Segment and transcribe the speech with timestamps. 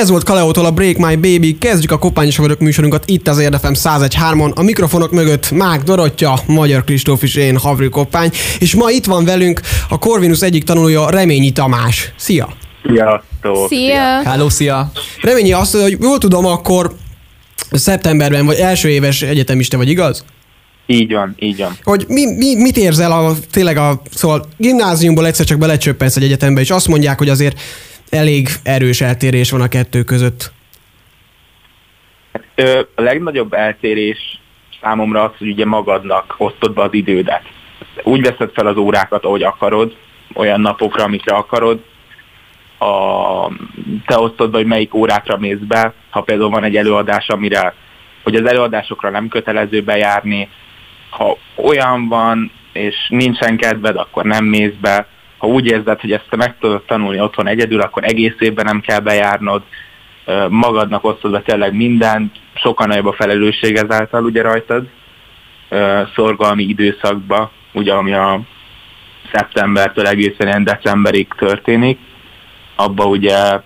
[0.00, 1.58] Ez volt Kaleótól a Break My Baby.
[1.58, 4.54] Kezdjük a Kopányos vagyok műsorunkat itt az Érdefem 101.3-on.
[4.54, 8.30] A mikrofonok mögött Mák Dorottya, Magyar Kristóf és én, Havri Koppány.
[8.58, 12.12] És ma itt van velünk a Corvinus egyik tanulója, Reményi Tamás.
[12.16, 12.48] Szia!
[12.86, 13.68] Sziasztok!
[13.68, 14.22] Szia!
[14.22, 14.90] Hello, szia!
[15.20, 16.94] Reményi azt, hogy jól tudom, akkor
[17.70, 20.24] szeptemberben vagy első éves egyetemiste vagy, igaz?
[20.86, 21.76] Így van, így van.
[21.82, 26.60] Hogy mi, mi, mit érzel a, tényleg a, szóval gimnáziumból egyszer csak belecsöppensz egy egyetembe,
[26.60, 27.60] és azt mondják, hogy azért
[28.10, 30.52] elég erős eltérés van a kettő között.
[32.94, 34.40] A legnagyobb eltérés
[34.80, 37.42] számomra az, hogy ugye magadnak osztod be az idődet.
[38.02, 39.96] Úgy veszed fel az órákat, ahogy akarod,
[40.34, 41.80] olyan napokra, amikre akarod.
[42.78, 43.46] A,
[44.06, 47.74] te osztod be, hogy melyik órákra mész be, ha például van egy előadás, amire,
[48.22, 50.48] hogy az előadásokra nem kötelező bejárni,
[51.10, 55.06] ha olyan van, és nincsen kedved, akkor nem mész be.
[55.40, 59.00] Ha úgy érzed, hogy ezt meg tudod tanulni otthon egyedül, akkor egész évben nem kell
[59.00, 59.62] bejárnod.
[60.48, 64.88] Magadnak osztod be tényleg mindent, sokkal nagyobb a felelősség ezáltal ugye rajtad
[66.14, 68.40] szorgalmi időszakba, ugye ami a
[69.32, 71.98] szeptembertől egészen ilyen decemberig történik.
[72.76, 73.60] Abba ugye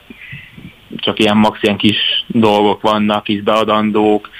[0.96, 4.30] csak ilyen max ilyen kis dolgok vannak, kis beadandók,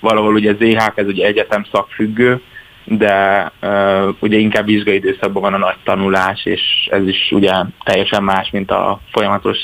[0.00, 2.42] valahol ugye ZH, ez ugye egyetem szakfüggő,
[2.90, 7.52] de uh, ugye inkább vizsgai időszakban van a nagy tanulás, és ez is ugye
[7.84, 9.58] teljesen más, mint a folyamatos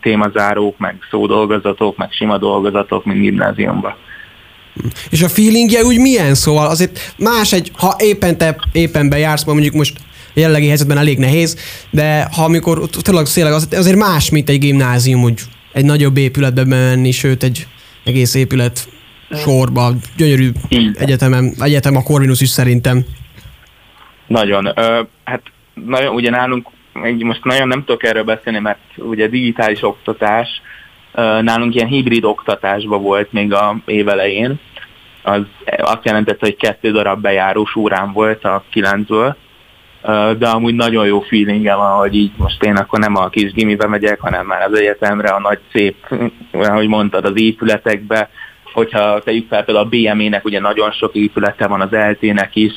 [0.00, 3.94] témazárók, meg szódolgozatok, meg sima dolgozatok, mint gimnáziumban.
[5.10, 6.34] És a feelingje úgy milyen?
[6.34, 9.98] Szóval azért más egy, ha éppen te éppen bejársz, mondjuk most
[10.34, 11.56] jellegi helyzetben elég nehéz,
[11.90, 15.40] de ha amikor tényleg széleg, az, azért más, mint egy gimnázium, úgy
[15.72, 17.66] egy nagyobb épületbe menni, sőt egy
[18.04, 18.88] egész épület
[19.30, 20.50] sorba, gyönyörű
[20.94, 23.04] egyetemem, egyetem a Corvinus is szerintem.
[24.26, 24.66] Nagyon.
[24.66, 25.42] Ö, hát
[25.74, 26.68] nagyon, ugye nálunk,
[27.18, 30.48] most nagyon nem tudok erről beszélni, mert ugye digitális oktatás,
[31.40, 34.60] nálunk ilyen hibrid oktatásban volt még a évelején,
[35.22, 35.42] az
[35.78, 39.36] azt jelentette, hogy kettő darab bejárós órán volt a kilencből,
[40.38, 43.86] de amúgy nagyon jó feelingem van, hogy így most én akkor nem a kis gimibe
[43.86, 45.96] megyek, hanem már az egyetemre, a nagy szép,
[46.52, 48.30] ahogy mondtad, az épületekbe,
[48.72, 52.72] hogyha tegyük fel például a BME-nek ugye nagyon sok épülete van, az LT-nek is,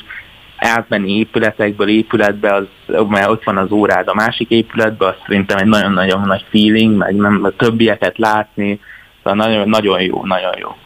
[0.56, 2.66] átmenni épületekből épületbe, az,
[3.08, 7.14] mert ott van az órád a másik épületbe, az szerintem egy nagyon-nagyon nagy feeling, meg
[7.14, 8.80] nem, a többieket látni,
[9.22, 10.76] szóval nagyon, nagyon jó, nagyon jó.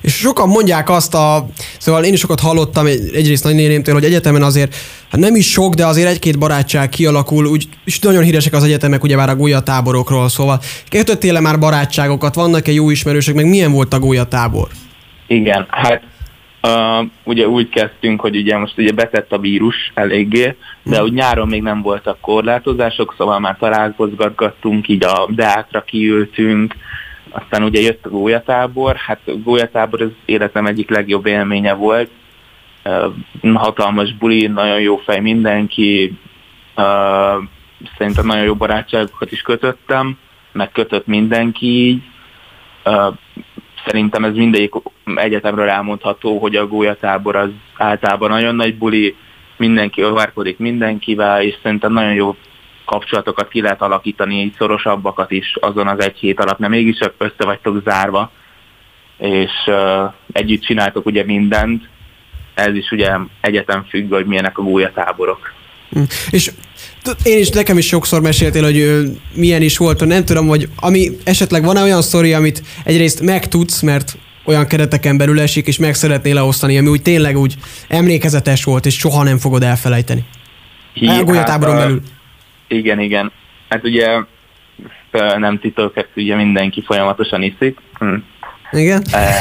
[0.00, 1.46] És sokan mondják azt a,
[1.78, 4.74] szóval én is sokat hallottam egy, egyrészt nagynénémtől, hogy egyetemen azért,
[5.10, 9.02] hát nem is sok, de azért egy-két barátság kialakul, úgy, és nagyon híresek az egyetemek,
[9.02, 10.60] ugye már a gólyatáborokról, szóval
[10.90, 14.68] kötöttél már barátságokat, vannak-e jó ismerősök, meg milyen volt a gólyatábor?
[15.26, 16.02] Igen, hát
[16.62, 21.04] Uh, ugye úgy kezdtünk, hogy ugye most ugye betett a vírus eléggé, de hmm.
[21.04, 26.74] úgy nyáron még nem voltak korlátozások, szóval már találkozgatgattunk, így a deákra kiültünk,
[27.30, 32.10] aztán ugye jött a gólyatábor, hát a gólyatábor az életem egyik legjobb élménye volt.
[33.54, 36.18] Hatalmas buli, nagyon jó fej mindenki,
[37.96, 40.18] szerintem nagyon jó barátságokat is kötöttem,
[40.52, 42.02] meg kötött mindenki így.
[43.86, 44.72] Szerintem ez mindegyik
[45.14, 49.16] egyetemről elmondható, hogy a gólyatábor az általában nagyon nagy buli,
[49.56, 52.36] mindenki várkodik mindenkivel, és szerintem nagyon jó
[52.88, 57.44] kapcsolatokat ki lehet alakítani, így szorosabbakat is azon az egy hét alatt, mert mégiscsak össze
[57.44, 58.30] vagytok zárva,
[59.18, 61.88] és uh, együtt csináltok ugye mindent,
[62.54, 63.10] ez is ugye
[63.40, 65.52] egyetem függ, hogy milyenek a gólyatáborok.
[65.90, 66.02] Hm.
[66.30, 66.50] És
[67.22, 71.64] én is, nekem is sokszor meséltél, hogy milyen is volt, nem tudom, hogy ami esetleg
[71.64, 76.78] van-e olyan sztori, amit egyrészt megtudsz, mert olyan kereteken belül esik, és meg szeretnél leosztani,
[76.78, 77.54] ami úgy tényleg úgy
[77.88, 80.24] emlékezetes volt, és soha nem fogod elfelejteni.
[80.94, 82.02] a gólyatáboron hát, belül.
[82.68, 83.32] Igen, igen.
[83.68, 84.22] Hát ugye
[85.36, 87.78] nem titok, ezt ugye mindenki folyamatosan iszik.
[87.98, 88.14] Hm.
[88.70, 89.02] Igen?
[89.12, 89.38] E,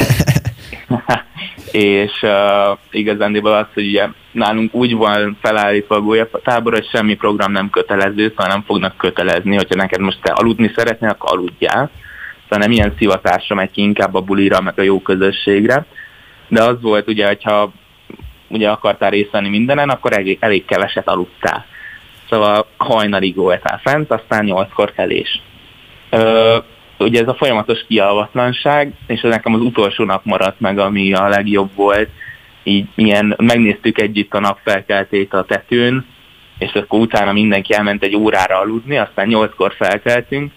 [1.72, 7.52] és uh, igazándiból az, hogy ugye nálunk úgy van felállítva a gólyatábor, hogy semmi program
[7.52, 11.90] nem kötelező, szóval nem fognak kötelezni, hogyha neked most te aludni szeretnél, akkor aludjál.
[12.44, 15.86] Szóval nem ilyen szivatásra megy ki, inkább a bulira, meg a jó közösségre.
[16.48, 17.72] De az volt ugye, hogyha
[18.48, 21.66] ugye akartál részt venni mindenen, akkor elég, elég keveset aludtál.
[22.30, 25.42] Szóval hajnalig voltál fent, aztán nyolckor kelés.
[26.10, 26.58] Ö,
[26.98, 31.28] ugye ez a folyamatos kialvatlanság, és ez nekem az utolsó nap maradt meg, ami a
[31.28, 32.10] legjobb volt.
[32.64, 36.06] Így milyen, megnéztük együtt a napfelkeltét a tetőn,
[36.58, 40.52] és akkor utána mindenki elment egy órára aludni, aztán nyolckor felkeltünk,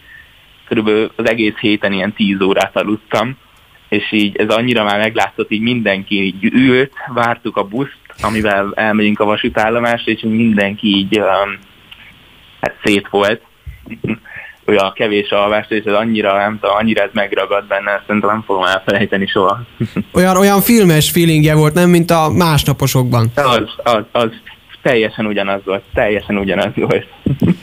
[0.64, 3.36] körülbelül az egész héten ilyen tíz órát aludtam,
[3.88, 9.20] és így ez annyira már meglátszott, így mindenki így ült, vártuk a buszt, amivel elmegyünk
[9.20, 11.58] a vasútállomásra, és mindenki így um,
[12.60, 13.42] hát szét volt.
[14.66, 18.64] olyan kevés alvás, és ez annyira, nem tudom, annyira ez megragad benne, szerintem nem fogom
[18.64, 19.60] elfelejteni soha.
[20.12, 23.30] Olyan, olyan filmes feelingje volt, nem, mint a másnaposokban.
[23.34, 24.30] Az, az, az
[24.82, 27.06] teljesen ugyanaz volt, teljesen ugyanaz volt.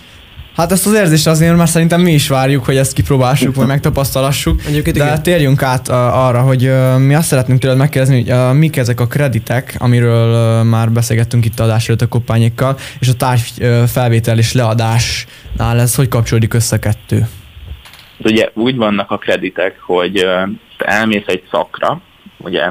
[0.58, 4.62] Hát ezt az érzést azért már szerintem mi is várjuk, hogy ezt kipróbáljuk, vagy megtapasztalassuk.
[4.68, 5.24] Egyébként De igen.
[5.24, 9.00] térjünk át uh, arra, hogy uh, mi azt szeretnénk tőled megkérdezni, hogy uh, mik ezek
[9.00, 13.84] a kreditek, amiről uh, már beszélgettünk itt adás előtt a koppányékkal, és a társ uh,
[13.84, 17.20] felvétel és leadásnál ez hogy kapcsolódik össze kettő?
[18.18, 20.14] Hát ugye úgy vannak a kreditek, hogy
[20.78, 22.02] te elmész egy szakra,
[22.38, 22.70] ugye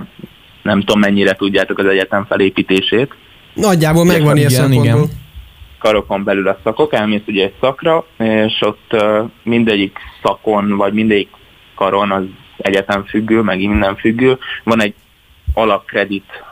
[0.62, 3.14] nem tudom mennyire tudjátok az egyetem felépítését,
[3.54, 4.84] Nagyjából megvan ilyen szempontból.
[4.84, 5.24] igen.
[5.78, 8.96] Karokon belül a szakok, elmész ugye egy szakra, és ott
[9.42, 11.28] mindegyik szakon, vagy mindegyik
[11.74, 12.24] karon az
[12.56, 14.94] egyetem függő, meg minden függő, van egy
[15.54, 16.44] alapkredit,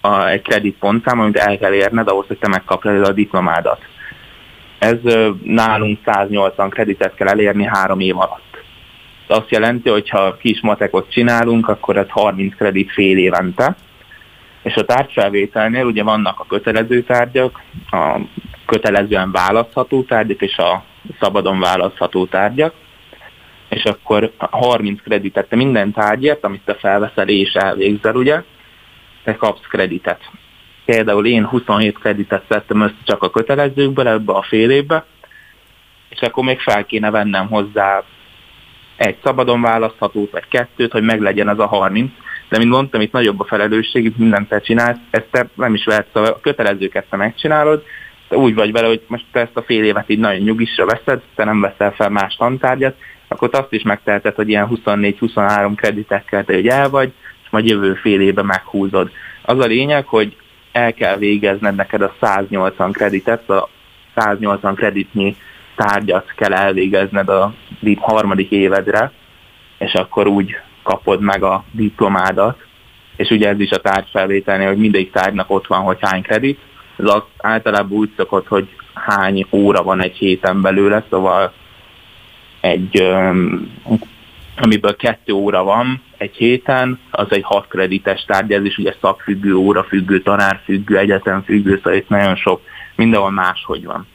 [0.00, 3.80] a, egy kredit pontszám, amit el kell érned ahhoz, hogy te megkapd a diplomádat.
[4.78, 4.98] Ez
[5.42, 8.64] nálunk 180 kreditet kell elérni három év alatt.
[9.26, 13.76] Azt jelenti, hogy ha kis matekot csinálunk, akkor ez 30 kredit fél évente,
[14.62, 18.20] és a tárgyfelvételnél ugye vannak a kötelező tárgyak, a
[18.66, 20.84] kötelezően választható tárgyak és a
[21.20, 22.74] szabadon választható tárgyak,
[23.68, 28.42] és akkor 30 kreditet, te minden tárgyért, amit te felveszel és elvégzel, ugye,
[29.24, 30.20] te kapsz kreditet.
[30.84, 35.04] Például én 27 kreditet szedtem össze csak a kötelezőkből ebbe a fél évbe,
[36.08, 38.02] és akkor még fel kéne vennem hozzá
[38.96, 42.10] egy szabadon választhatót, vagy kettőt, hogy meglegyen az a 30,
[42.52, 45.84] de mint mondtam, itt nagyobb a felelősség, itt mindent te csinálsz, ezt te nem is
[45.84, 47.82] vehetsz, a kötelezőket te megcsinálod,
[48.28, 51.22] te úgy vagy vele, hogy most te ezt a fél évet így nagyon nyugisra veszed,
[51.34, 52.96] te nem veszel fel más tantárgyat,
[53.28, 57.12] akkor te azt is megteheted, hogy ilyen 24-23 kreditekkel te hogy el vagy,
[57.44, 59.10] és majd jövő fél évben meghúzod.
[59.42, 60.36] Az a lényeg, hogy
[60.72, 63.68] el kell végezned neked a 180 kreditet, a
[64.14, 65.36] 180 kreditnyi
[65.76, 67.54] tárgyat kell elvégezned a
[68.00, 69.12] harmadik évedre,
[69.78, 72.58] és akkor úgy kapod meg a diplomádat,
[73.16, 76.58] és ugye ez is a tárgyfelvételnél, hogy mindegyik tárgynak ott van, hogy hány kredit,
[76.96, 81.52] ez az általában úgy szokott, hogy hány óra van egy héten belőle, szóval
[82.60, 83.12] egy,
[84.56, 89.54] amiből kettő óra van egy héten, az egy hat kredites tárgy, ez is ugye szakfüggő,
[89.54, 92.60] órafüggő, tanárfüggő, egyetemfüggő, szóval itt nagyon sok,
[92.96, 94.06] mindenhol máshogy van.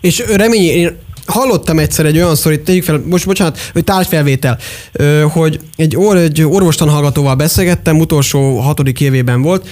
[0.00, 0.18] És
[0.52, 0.98] én
[1.30, 4.58] hallottam egyszer egy olyan szorít, tegyük fel, most bocsánat, hogy tárgyfelvétel,
[5.32, 9.68] hogy egy, or, egy orvostanhallgatóval beszélgettem, utolsó hatodik évében volt,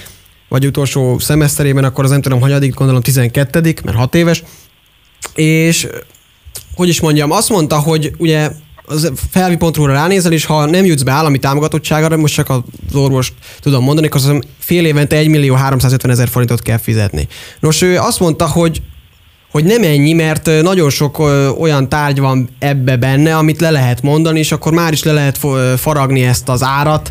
[0.49, 4.43] vagy utolsó szemeszterében, akkor az nem tudom, hanyadik, gondolom 12 mert 6 éves,
[5.35, 5.87] és
[6.75, 8.51] hogy is mondjam, azt mondta, hogy ugye
[8.85, 12.61] az felvi pontról ránézel, és ha nem jutsz be állami támogatottságra, most csak az
[12.93, 17.27] orvost tudom mondani, akkor hiszem fél évente 1 millió 350 ezer forintot kell fizetni.
[17.59, 18.81] Nos, ő azt mondta, hogy
[19.51, 21.19] hogy nem ennyi, mert nagyon sok
[21.59, 25.39] olyan tárgy van ebbe benne, amit le lehet mondani, és akkor már is le lehet
[25.77, 27.09] faragni ezt az árat,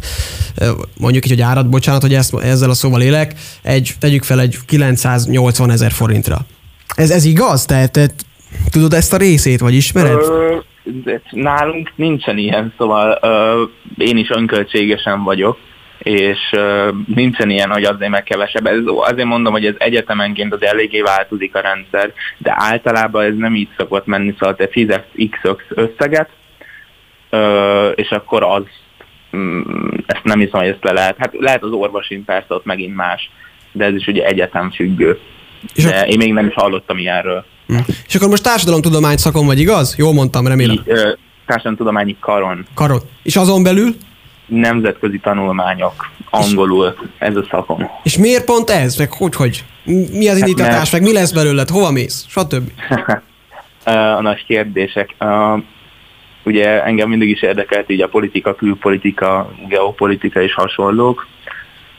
[0.98, 4.56] mondjuk így, hogy árat, bocsánat, hogy ezt, ezzel a szóval élek, egy, tegyük fel egy
[4.66, 6.38] 980 ezer forintra.
[6.94, 7.64] Ez, ez igaz?
[7.64, 8.06] Te, te
[8.70, 10.20] tudod ezt a részét, vagy ismered?
[11.30, 13.62] Nálunk nincsen ilyen, szóval ö,
[14.04, 15.58] én is önköltségesen vagyok,
[15.98, 18.66] és ö, nincsen ilyen, hogy azért meg kevesebb.
[18.66, 23.54] Ez, azért mondom, hogy ez egyetemenként az eléggé változik a rendszer, de általában ez nem
[23.54, 26.28] így szokott menni, szóval te fizetsz x összeget,
[27.30, 28.62] ö, és akkor az,
[29.36, 29.62] mm,
[30.06, 31.16] ezt nem hiszem, hogy ezt le lehet.
[31.18, 33.30] Hát lehet az orvosin persze, ott megint más,
[33.72, 35.18] de ez is ugye egyetem függő.
[35.74, 37.44] És De én még nem is hallottam ilyenről.
[37.66, 37.76] Hm.
[38.06, 39.94] És akkor most társadalomtudomány szakon vagy, igaz?
[39.98, 40.74] Jól mondtam, remélem.
[40.74, 41.12] Így, ö,
[41.48, 43.02] Társadalomtudományi karon Karod.
[43.22, 43.94] És azon belül?
[44.48, 47.90] Nemzetközi tanulmányok, angolul, ez a szakom.
[48.02, 48.96] És miért pont ez?
[48.96, 49.64] Meg hogy, hogy?
[50.12, 50.74] Mi az indítatás?
[50.76, 51.68] mert- Meg mi lesz belőled?
[51.68, 52.24] Hova mész?
[52.28, 52.70] Stb.
[54.18, 55.14] a nagy kérdések.
[55.20, 55.62] Uh,
[56.44, 61.26] ugye engem mindig is érdekelt így a politika, külpolitika, geopolitika és hasonlók,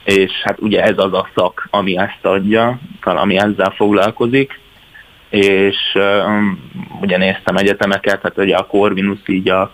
[0.04, 4.60] és hát ugye ez az a szak, ami ezt adja, ami ezzel foglalkozik,
[5.30, 6.70] és um,
[7.02, 9.72] ugye néztem egyetemeket, hát ugye a Corvinus így a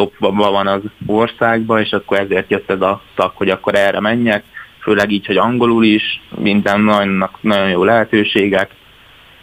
[0.00, 4.44] topban van az országban, és akkor ezért jött ez a szak, hogy akkor erre menjek,
[4.82, 8.70] főleg így, hogy angolul is, minden nagyon, nagyon jó lehetőségek,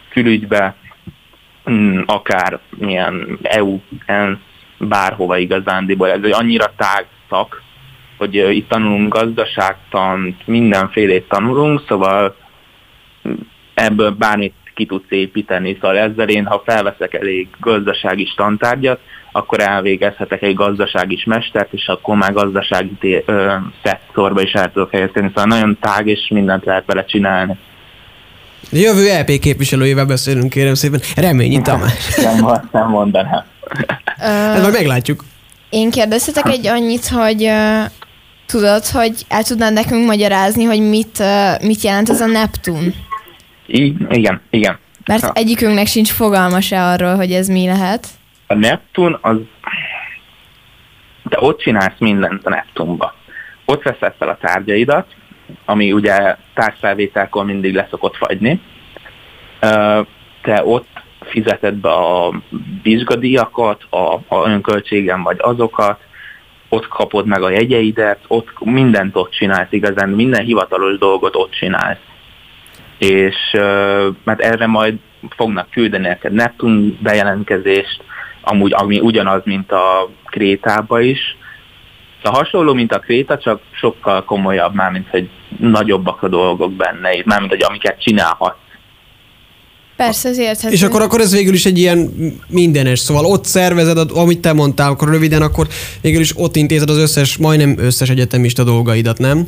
[0.08, 0.76] külügybe,
[1.70, 4.38] mm, akár milyen EU, ENSZ,
[4.78, 6.10] bárhova igazándiból.
[6.10, 7.62] Ez egy annyira tág szak,
[8.16, 12.36] hogy itt tanulunk gazdaságtant, mindenfélét tanulunk, szóval
[13.28, 13.32] mm,
[13.74, 15.78] ebből bármit ki tudsz építeni.
[15.80, 19.00] Szóval ezzel én, ha felveszek elég gazdasági tantárgyat,
[19.38, 23.52] akkor elvégezhetek egy gazdasági mestert, és akkor már gazdasági té- ö,
[23.84, 25.28] szektorba is el tudok helyezkedni.
[25.28, 27.56] Szóval nagyon tág, és mindent lehet vele csinálni.
[28.70, 31.00] Jövő LP képviselőjével beszélünk, kérem szépen.
[31.16, 32.14] Reményi Tamás.
[32.24, 33.44] Nem, nem mondanám.
[34.18, 35.24] Hát majd meglátjuk.
[35.70, 37.84] Én kérdeztetek egy annyit, hogy uh,
[38.46, 42.94] tudod, hogy el tudnád nekünk magyarázni, hogy mit, uh, mit jelent ez a Neptun?
[43.66, 44.78] I- igen, igen.
[45.06, 45.32] Mert Ha.
[45.34, 48.06] egyikünknek sincs fogalma se arról, hogy ez mi lehet.
[48.50, 49.36] A Neptun az...
[51.28, 53.14] Te ott csinálsz mindent a Neptunba.
[53.64, 55.06] Ott veszed fel a tárgyaidat,
[55.64, 58.60] ami ugye tárgyfelvételkor mindig leszokott fagyni.
[60.42, 60.88] Te ott
[61.20, 62.42] fizeted be a
[62.82, 66.00] vizsgadíjakat, a, a önköltségen vagy azokat,
[66.68, 72.00] ott kapod meg a jegyeidet, ott mindent ott csinálsz igazán, minden hivatalos dolgot ott csinálsz.
[72.98, 73.36] És
[74.24, 78.02] mert erre majd fognak küldeni neked Neptun bejelentkezést,
[78.48, 81.36] amúgy, ami ugyanaz, mint a Krétába is.
[82.22, 85.28] A hasonló, mint a Kréta, csak sokkal komolyabb már, mint hogy
[85.58, 88.56] nagyobbak a dolgok benne, mármint, hogy amiket csinálhatsz.
[89.96, 90.74] Persze, az érthető.
[90.74, 92.10] És akkor, akkor ez végül is egy ilyen
[92.48, 95.66] mindenes, szóval ott szervezed, amit te mondtál, akkor röviden, akkor
[96.00, 99.46] végül is ott intézed az összes, majdnem összes egyetemista dolgaidat, nem?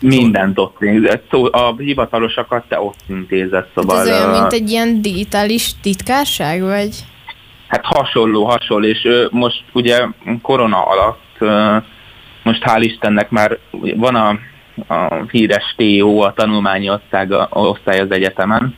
[0.00, 1.20] Mindent ott intézed.
[1.50, 4.00] A hivatalosakat te ott intézed, Hát szóval...
[4.00, 7.04] ez olyan, mint egy ilyen digitális titkárság, vagy?
[7.68, 10.06] Hát hasonló, hasonló, és ö, most ugye
[10.42, 11.38] korona alatt,
[12.42, 13.58] most hál' Istennek már
[13.96, 14.38] van a,
[14.94, 18.74] a híres TO, a tanulmányi osztály, osztály az egyetemen,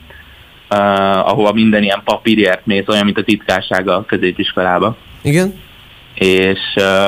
[0.69, 0.77] ö,
[1.19, 4.97] ahova minden ilyen papírért mész, olyan, mint a titkársága a középiskolába.
[5.23, 5.55] Igen?
[6.15, 7.07] És ö,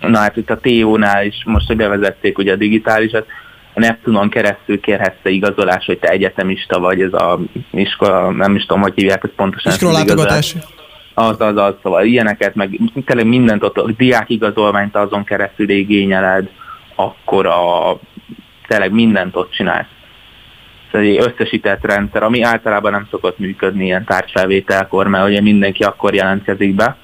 [0.00, 3.26] na hát itt a TO-nál is most, hogy bevezették ugye a digitálisat,
[3.74, 7.38] a Neptunon keresztül kérhetsz te igazolás, hogy te egyetemista vagy, ez a
[7.70, 9.72] iskola, nem is tudom, hogy hívják, ez pontosan.
[9.72, 10.54] Iskolalátogatás.
[11.14, 16.48] Az, az, az, szóval ilyeneket, meg tényleg mindent ott, a diákigazolványt azon keresztül igényeled,
[16.94, 17.98] akkor a,
[18.66, 19.86] tényleg mindent ott csinálsz.
[20.92, 26.14] Ez egy összesített rendszer, ami általában nem szokott működni ilyen tárgyfelvételkor, mert ugye mindenki akkor
[26.14, 26.96] jelentkezik be?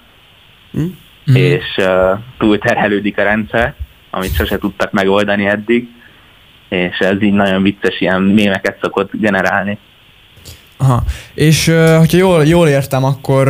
[0.71, 1.37] Mhm.
[1.37, 3.75] és uh, túlterhelődik a rendszer,
[4.11, 5.89] amit sose tudtak megoldani eddig,
[6.71, 9.79] és ez így nagyon vicces ilyen mémeket szokott generálni.
[10.77, 11.03] Aha.
[11.35, 11.67] És
[11.99, 13.49] hogyha jól, jól értem, akkor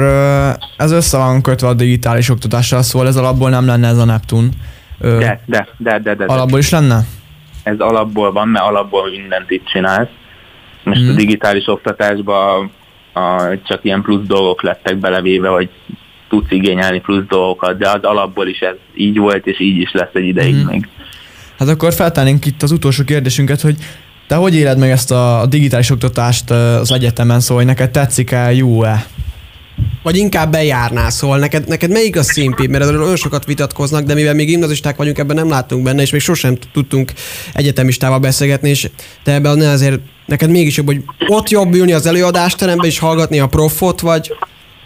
[0.76, 4.48] ez össze van kötve a digitális oktatással, szóval ez alapból nem lenne ez a Neptun.
[4.98, 7.00] De, de, de, de, de, alapból is lenne?
[7.62, 10.08] ez alapból van, mert alapból mindent itt csinálsz.
[10.84, 11.10] Most Mhm.
[11.10, 12.70] a digitális oktatásban
[13.12, 15.68] a, csak ilyen plusz dolgok lettek belevéve, hogy
[16.28, 20.10] tudsz igényelni plusz dolgokat, de az alapból is ez így volt, és így is lesz
[20.12, 20.66] egy ideig Mhm.
[20.70, 20.88] még.
[21.60, 23.76] Hát akkor feltennénk itt az utolsó kérdésünket, hogy
[24.28, 29.06] te hogy éled meg ezt a, digitális oktatást az egyetemen, szóval hogy neked tetszik-e, jó-e?
[30.02, 34.14] Vagy inkább bejárnál, szóval neked, neked melyik a színpéd, mert erről olyan sokat vitatkoznak, de
[34.14, 37.12] mivel még gimnazisták vagyunk, ebben nem láttunk benne, és még sosem tudtunk
[37.52, 38.90] egyetemistával beszélgetni, és
[39.24, 43.46] te ebben azért, neked mégis jobb, hogy ott jobb ülni az előadásterembe és hallgatni a
[43.46, 44.32] profot, vagy,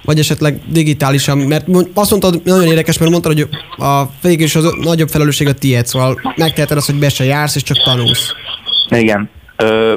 [0.05, 4.75] vagy esetleg digitálisan, mert azt mondtad, nagyon érdekes, mert mondtad, hogy a végül is az
[4.81, 8.35] nagyobb felelősség a tiéd, szóval megteheted azt, hogy be se jársz, és csak tanulsz.
[8.89, 9.31] Igen.
[9.57, 9.95] Ö,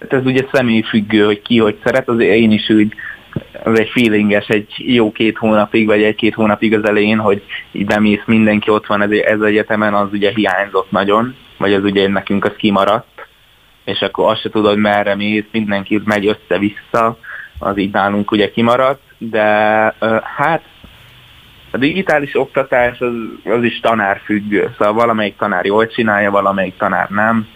[0.00, 2.94] hát ez ugye személyfüggő, hogy ki hogy szeret, azért én is úgy
[3.62, 8.22] az egy feelinges egy jó két hónapig, vagy egy-két hónapig az elején, hogy így bemész,
[8.26, 12.44] mindenki ott van ez, ez az egyetemen, az ugye hiányzott nagyon, vagy az ugye nekünk
[12.44, 13.26] az kimaradt,
[13.84, 17.18] és akkor azt se tudod, merre mész, mindenki megy össze-vissza,
[17.64, 19.42] az így nálunk ugye kimaradt, de
[20.36, 20.62] hát
[21.70, 23.12] a digitális oktatás az,
[23.44, 27.48] az is tanárfüggő, szóval valamelyik tanár jól csinálja, valamelyik tanár nem.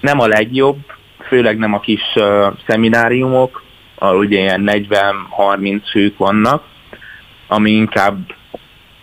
[0.00, 0.78] Nem a legjobb,
[1.26, 3.62] főleg nem a kis uh, szemináriumok,
[3.94, 6.64] ahol ugye ilyen 40-30 fők vannak,
[7.46, 8.18] ami inkább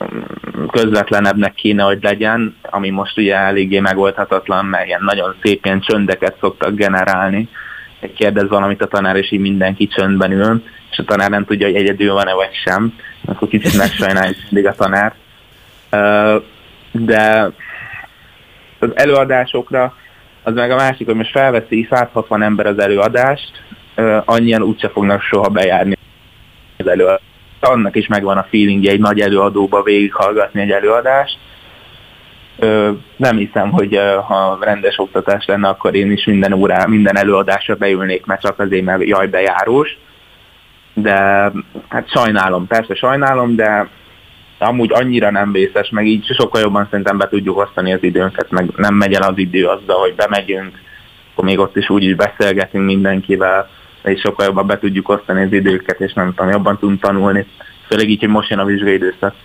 [0.03, 5.79] mm, közvetlenebbnek kéne, hogy legyen, ami most ugye eléggé megoldhatatlan, mert ilyen nagyon szép ilyen
[5.79, 7.49] csöndeket szoktak generálni.
[8.15, 11.75] Kérdez valamit a tanár, és így mindenki csöndben ül, és a tanár nem tudja, hogy
[11.75, 12.93] egyedül van-e vagy sem,
[13.25, 15.13] akkor kicsit megsajnáljuk mindig a tanár.
[16.91, 17.51] De
[18.79, 19.95] az előadásokra
[20.43, 23.51] az meg a másik, hogy most felveszi 160 ember az előadást,
[24.25, 25.97] annyian úgyse fognak soha bejárni
[26.77, 27.23] az előadást.
[27.59, 31.37] Annak is megvan a feelingje egy nagy előadóba végighallgatni egy előadást.
[33.15, 38.25] Nem hiszem, hogy ha rendes oktatás lenne, akkor én is minden órá, minden előadásra beülnék,
[38.25, 39.97] mert csak azért, mert jaj, bejárós.
[40.93, 41.51] De
[41.89, 43.87] hát sajnálom, persze sajnálom, de
[44.57, 48.69] amúgy annyira nem vészes, meg így sokkal jobban szerintem be tudjuk osztani az időnket, meg
[48.75, 50.79] nem megy el az idő azzal, hogy bemegyünk,
[51.31, 53.69] akkor még ott is úgy is beszélgetünk mindenkivel,
[54.03, 57.45] és sokkal jobban be tudjuk osztani az időket, és nem tudom, jobban tudunk tanulni.
[57.87, 59.35] Főleg így, hogy most jön a vizsgai időszak.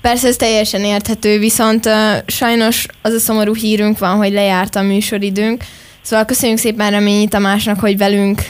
[0.00, 1.92] Persze ez teljesen érthető, viszont uh,
[2.26, 5.64] sajnos az a szomorú hírünk van, hogy lejárt a műsoridőnk.
[6.02, 8.42] Szóval köszönjük szépen Reményi Tamásnak, hogy velünk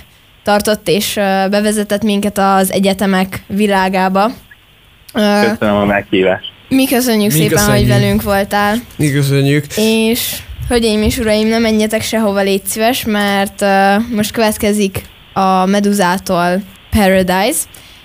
[0.44, 4.24] tartott, és ö, bevezetett minket az egyetemek világába.
[5.14, 6.52] Ö, Köszönöm a meghívást.
[6.68, 7.78] Mi köszönjük Mi szépen, köszönjük.
[7.78, 8.76] hogy velünk voltál.
[8.96, 9.64] Mi köszönjük.
[9.76, 10.36] És
[10.68, 15.02] hölgyeim és uraim, nem menjetek sehova, légy szíves, mert uh, most következik
[15.32, 17.58] a Meduzától Paradise,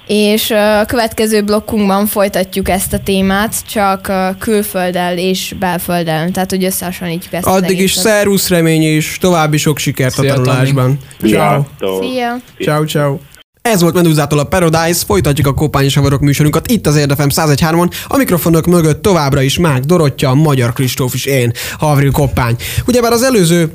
[0.07, 7.33] és a következő blokkunkban folytatjuk ezt a témát, csak külfölddel és belfölddel, tehát hogy összehasonlítjuk
[7.33, 10.45] ezt az Addig is szervusz remény és további sok sikert a Szia, Tomi.
[10.45, 10.97] tanulásban.
[11.21, 11.63] Ciao.
[12.01, 12.37] Szia!
[12.59, 13.17] Ciao, ciao.
[13.61, 17.91] Ez volt Meduzától a Paradise, folytatjuk a Kopány és Havarok műsorunkat itt az Érdefem 101.3-on,
[18.07, 22.55] a mikrofonok mögött továbbra is Mák Dorottya, a Magyar Kristóf és én, Havril Koppány.
[22.87, 23.71] Ugyebár az előző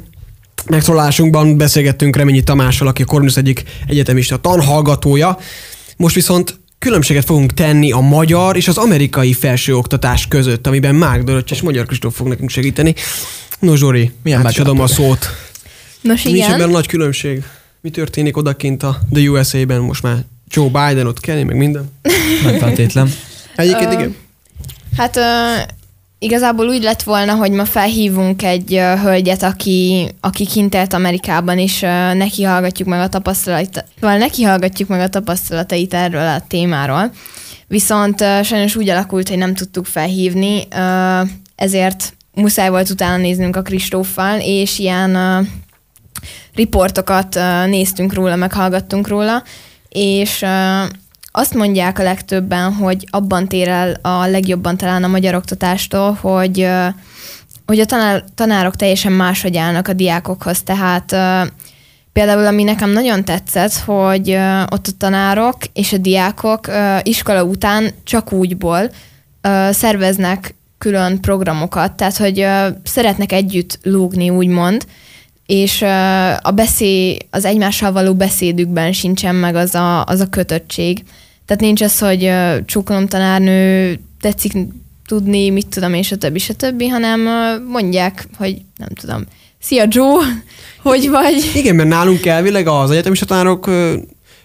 [0.67, 5.39] megszólalásunkban beszélgettünk Reményi Tamással, aki a Corvinus egyik egyetemista tanhallgatója.
[5.99, 11.61] Most viszont különbséget fogunk tenni a magyar és az amerikai felsőoktatás között, amiben Dorottya és
[11.61, 12.95] Magyar Kristóf fog nekünk segíteni.
[13.59, 15.27] No Zsori, Milyen hát is adom a szót.
[16.01, 17.43] Nos Nincs ebben igen, nagy különbség.
[17.81, 19.81] Mi történik odakint a The USA-ben?
[19.81, 21.93] Most már Joe Biden ott kenni, meg minden.
[22.45, 23.13] Nem feltétlen.
[23.57, 24.17] Egyébként igen.
[24.97, 25.19] hát
[26.19, 31.59] igazából úgy lett volna, hogy ma felhívunk egy uh, hölgyet, aki, aki kint élt Amerikában,
[31.59, 36.45] és uh, neki hallgatjuk meg a tapasztalatait, szóval neki hallgatjuk meg a tapasztalatait erről a
[36.49, 37.11] témáról.
[37.67, 43.57] Viszont uh, sajnos úgy alakult, hogy nem tudtuk felhívni, uh, ezért muszáj volt utána néznünk
[43.57, 45.47] a Kristóffal, és ilyen uh,
[46.55, 49.43] riportokat uh, néztünk róla, meg hallgattunk róla,
[49.89, 50.89] és uh,
[51.31, 56.69] azt mondják a legtöbben, hogy abban tér el a legjobban talán a magyar oktatástól, hogy,
[57.67, 60.63] hogy a tanár, tanárok teljesen máshogy állnak a diákokhoz.
[60.63, 61.17] Tehát
[62.13, 64.31] például, ami nekem nagyon tetszett, hogy
[64.69, 66.71] ott a tanárok és a diákok
[67.03, 68.91] iskola után csak úgyból
[69.71, 72.47] szerveznek külön programokat, tehát hogy
[72.83, 74.87] szeretnek együtt lógni, úgymond,
[75.49, 75.83] és
[76.43, 81.05] a beszél, az egymással való beszédükben sincsen meg az a, az a kötöttség.
[81.47, 82.33] Tehát nincs az, hogy
[82.67, 84.53] csókolom tanárnő, tetszik
[85.07, 86.39] tudni, mit tudom én, stb.
[86.39, 87.21] stb., hanem
[87.69, 89.25] mondják, hogy nem tudom,
[89.61, 90.25] szia Joe,
[90.89, 91.51] hogy vagy?
[91.55, 93.71] Igen, mert nálunk elvileg az egyetemista tanárok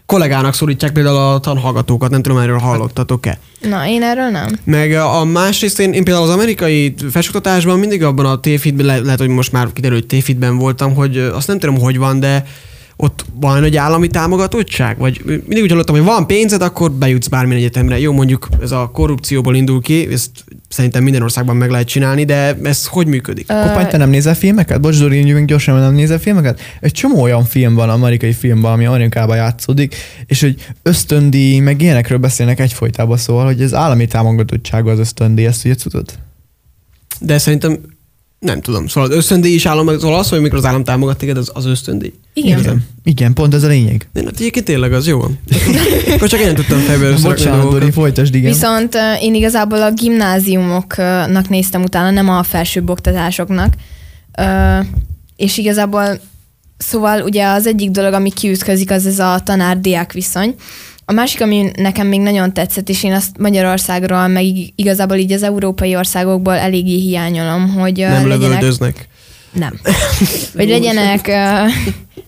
[0.06, 3.40] kollégának szólítják például a tanhallgatókat, nem tudom, erről hallottatok-e.
[3.62, 4.60] Na, én erről nem.
[4.64, 9.20] Meg a másrészt én, én például az amerikai felsőoktatásban mindig abban a tévhitben, le, lehet,
[9.20, 12.46] hogy most már kiderül, hogy tévhitben voltam, hogy azt nem tudom, hogy van, de
[12.96, 14.98] ott van egy állami támogatottság?
[14.98, 18.00] Vagy mindig úgy hallottam, hogy van pénzed, akkor bejutsz bármilyen egyetemre.
[18.00, 20.30] Jó, mondjuk ez a korrupcióból indul ki, ezt
[20.70, 23.50] szerintem minden országban meg lehet csinálni, de ez hogy működik?
[23.50, 24.82] Ö, Kopány, te nem nézel filmeket?
[24.82, 26.60] Bocs, Zoli, így gyorsan, nem nézel filmeket?
[26.80, 31.82] Egy csomó olyan film van, amerikai film van, ami Amerikában játszódik, és hogy ösztöndi, meg
[31.82, 36.06] ilyenekről beszélnek egyfolytában, szóval, hogy az állami támogatottsága az ösztöndi, ezt ugye tudod?
[37.20, 37.80] De szerintem
[38.44, 38.88] nem tudom.
[38.88, 41.66] Szóval az ösztöndíj is állom, szóval az, hogy mikor az állam támogat téged, az, az
[41.66, 42.14] ösztöndíj.
[42.34, 42.60] Igen.
[42.60, 42.86] Igen.
[43.04, 44.08] Igen, pont ez a lényeg.
[44.14, 45.40] De hát egyébként tényleg az jó van.
[46.16, 48.52] Akkor csak én nem tudtam fejbe összerakni Bocsánat, Dori, folytasd, igen.
[48.52, 53.74] Viszont ö, én igazából a gimnáziumoknak néztem utána, nem a felsőbb oktatásoknak.
[54.38, 54.78] Ö,
[55.36, 56.20] És igazából,
[56.78, 60.56] szóval ugye az egyik dolog, ami kiütközik, az ez a tanár-diák viszony.
[61.06, 65.32] A másik, ami nekem még nagyon tetszett, és én azt Magyarországról, meg ig- igazából így
[65.32, 68.40] az európai országokból eléggé hiányolom, hogy Nem legyenek...
[68.40, 69.08] lövöldöznek.
[69.54, 69.80] Nem.
[70.56, 71.28] Vagy legyenek,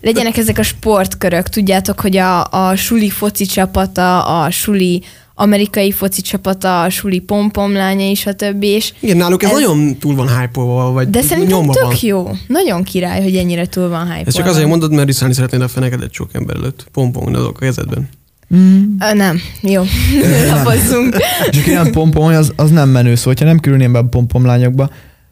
[0.02, 5.04] legyenek ezek a sportkörök, tudjátok, hogy a, a suli foci csapata, a suli
[5.36, 8.64] amerikai foci csapata, a suli pompomlányai, stb.
[8.64, 10.62] És Igen, náluk ez, Ez- nagyon túl van hype
[10.92, 11.96] vagy de szerintem tök van.
[12.02, 12.30] jó.
[12.48, 15.68] Nagyon király, hogy ennyire túl van hype Ez csak azért mondod, mert riszálni szeretnéd a
[15.68, 16.86] fenekedet sok ember előtt.
[16.92, 18.10] Pompon azok a kezedben.
[18.56, 18.84] Mm.
[19.00, 19.84] Ö, Nem, jó.
[20.52, 21.18] Lapozzunk.
[21.52, 24.90] És aki nem pompom, az, az nem menő, szóval ha nem kerülnél be a pompomlányokba,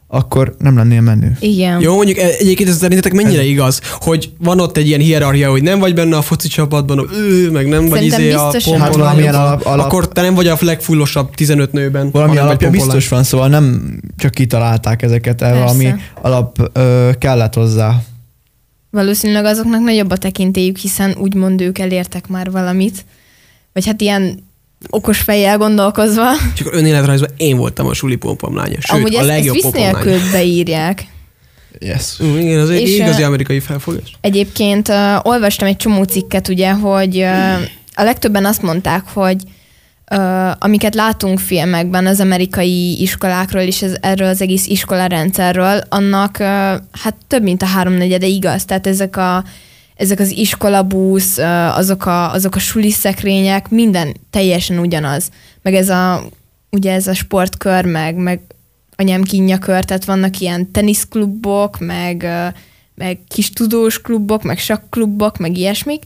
[0.08, 1.36] akkor nem lennél menő.
[1.40, 1.80] Igen.
[1.80, 5.62] Jó, mondjuk e- egyébként ez szerintetek mennyire igaz, hogy van ott egy ilyen hierarchia, hogy
[5.62, 8.94] nem vagy benne a foci csapatban, ő, meg nem vagy Szerintem izé a biztosan Hát
[8.96, 12.10] alap, alap, akkor te nem vagy a legfullosabb 15 nőben.
[12.10, 15.58] valami alapja biztos van, szóval nem csak kitalálták ezeket, Persze.
[15.58, 18.02] valami alap ö, kellett hozzá.
[18.94, 23.04] Valószínűleg azoknak nagyobb a tekintélyük, hiszen úgymond ők elértek már valamit.
[23.72, 24.44] Vagy hát ilyen
[24.90, 26.30] okos fejjel gondolkozva.
[26.56, 28.80] Csak önéletrajzban én voltam a suli pompom lánya.
[28.80, 29.92] Sőt, Amúgy a ezt, ezt legjobb lánya.
[29.92, 31.06] nélkül beírják.
[31.78, 32.18] Yes.
[32.38, 34.16] Igen, az egy igazi ö, amerikai felfogás.
[34.20, 37.60] Egyébként uh, olvastam egy csomó cikket, ugye, hogy uh,
[37.94, 39.36] a legtöbben azt mondták, hogy
[40.10, 46.46] uh, amiket látunk filmekben az amerikai iskolákról és ez, erről az egész iskolarendszerről, annak uh,
[46.92, 48.64] hát több mint a háromnegyede igaz.
[48.64, 49.44] Tehát ezek a
[49.94, 55.30] ezek az iskolabusz, uh, azok a, azok a suliszekrények, minden teljesen ugyanaz.
[55.62, 56.22] Meg ez a,
[56.70, 58.40] ugye ez a sportkör, meg, meg
[58.96, 62.26] anyám kínja kör, tehát vannak ilyen teniszklubok, meg,
[62.94, 66.02] meg kis tudós klubok, meg sakklubok, meg ilyesmik.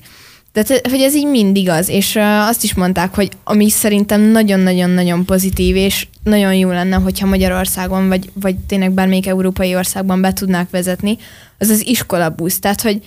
[0.53, 5.77] Tehát, hogy ez így mindig az, és azt is mondták, hogy ami szerintem nagyon-nagyon-nagyon pozitív,
[5.77, 11.19] és nagyon jó lenne, hogyha Magyarországon, vagy, vagy tényleg bármelyik európai országban be tudnák vezetni,
[11.59, 12.59] az az iskolabusz.
[12.59, 13.03] Tehát, hogy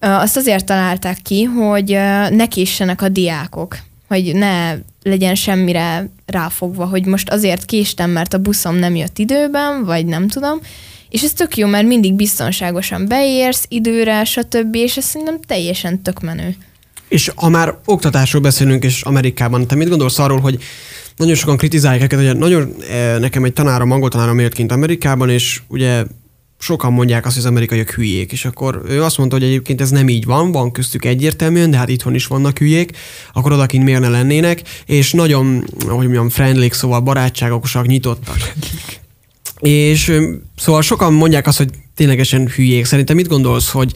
[0.00, 1.90] azt azért találták ki, hogy
[2.30, 8.38] ne késsenek a diákok, hogy ne legyen semmire ráfogva, hogy most azért késtem, mert a
[8.38, 10.60] buszom nem jött időben, vagy nem tudom,
[11.10, 16.20] és ez tök jó, mert mindig biztonságosan beérsz időre, stb., és ez szerintem teljesen tök
[16.20, 16.56] menő.
[17.08, 20.62] És ha már oktatásról beszélünk, és Amerikában, te mit gondolsz arról, hogy
[21.16, 25.30] nagyon sokan kritizálják őket, hogy nagyon eh, nekem egy tanárom, angol tanárom élt kint Amerikában,
[25.30, 26.04] és ugye
[26.58, 29.90] sokan mondják azt, hogy az amerikaiak hülyék, és akkor ő azt mondta, hogy egyébként ez
[29.90, 32.96] nem így van, van köztük egyértelműen, de hát itthon is vannak hülyék,
[33.32, 38.52] akkor odakint miért ne lennének, és nagyon, hogy mondjam, friendly, szóval barátságosak, nyitottak.
[39.58, 40.12] És
[40.56, 42.84] szóval sokan mondják azt, hogy ténylegesen hülyék.
[42.84, 43.92] Szerintem mit gondolsz, hogy,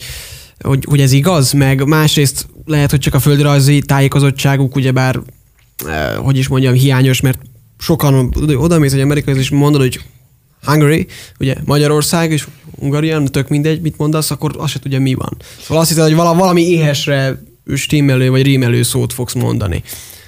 [0.59, 1.51] hogy, hogy ez igaz?
[1.51, 5.19] Meg másrészt lehet, hogy csak a földrajzi tájékozottságuk, ugyebár,
[5.87, 7.39] eh, hogy is mondjam, hiányos, mert
[7.79, 10.01] sokan oda mész egy amerikai, és mondod, hogy
[10.65, 11.07] Hungary,
[11.39, 12.47] ugye Magyarország és
[12.79, 15.37] Hungaria, tök mindegy, mit mondasz, akkor azt se tudja, mi van.
[15.61, 17.43] Szóval azt hiszed, hogy vala- valami éhesre
[17.75, 19.83] stimmelő vagy rímelő szót fogsz mondani.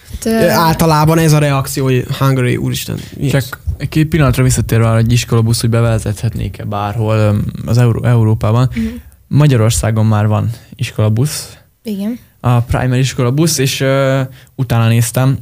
[0.10, 3.00] Hát, Ö, Általában ez a reakció, hogy Hungary, úristen.
[3.17, 3.32] mi ez?
[3.32, 8.69] Csak egy két pillanatra visszatérve arra, hogy iskolabusz, hogy bevezethetnék-e bárhol az Euró- Európában.
[8.76, 8.86] Mhm.
[9.28, 12.19] Magyarországon már van iskolabusz, Igen.
[12.39, 14.19] a primary iskolabusz, és uh,
[14.56, 15.38] utána néztem,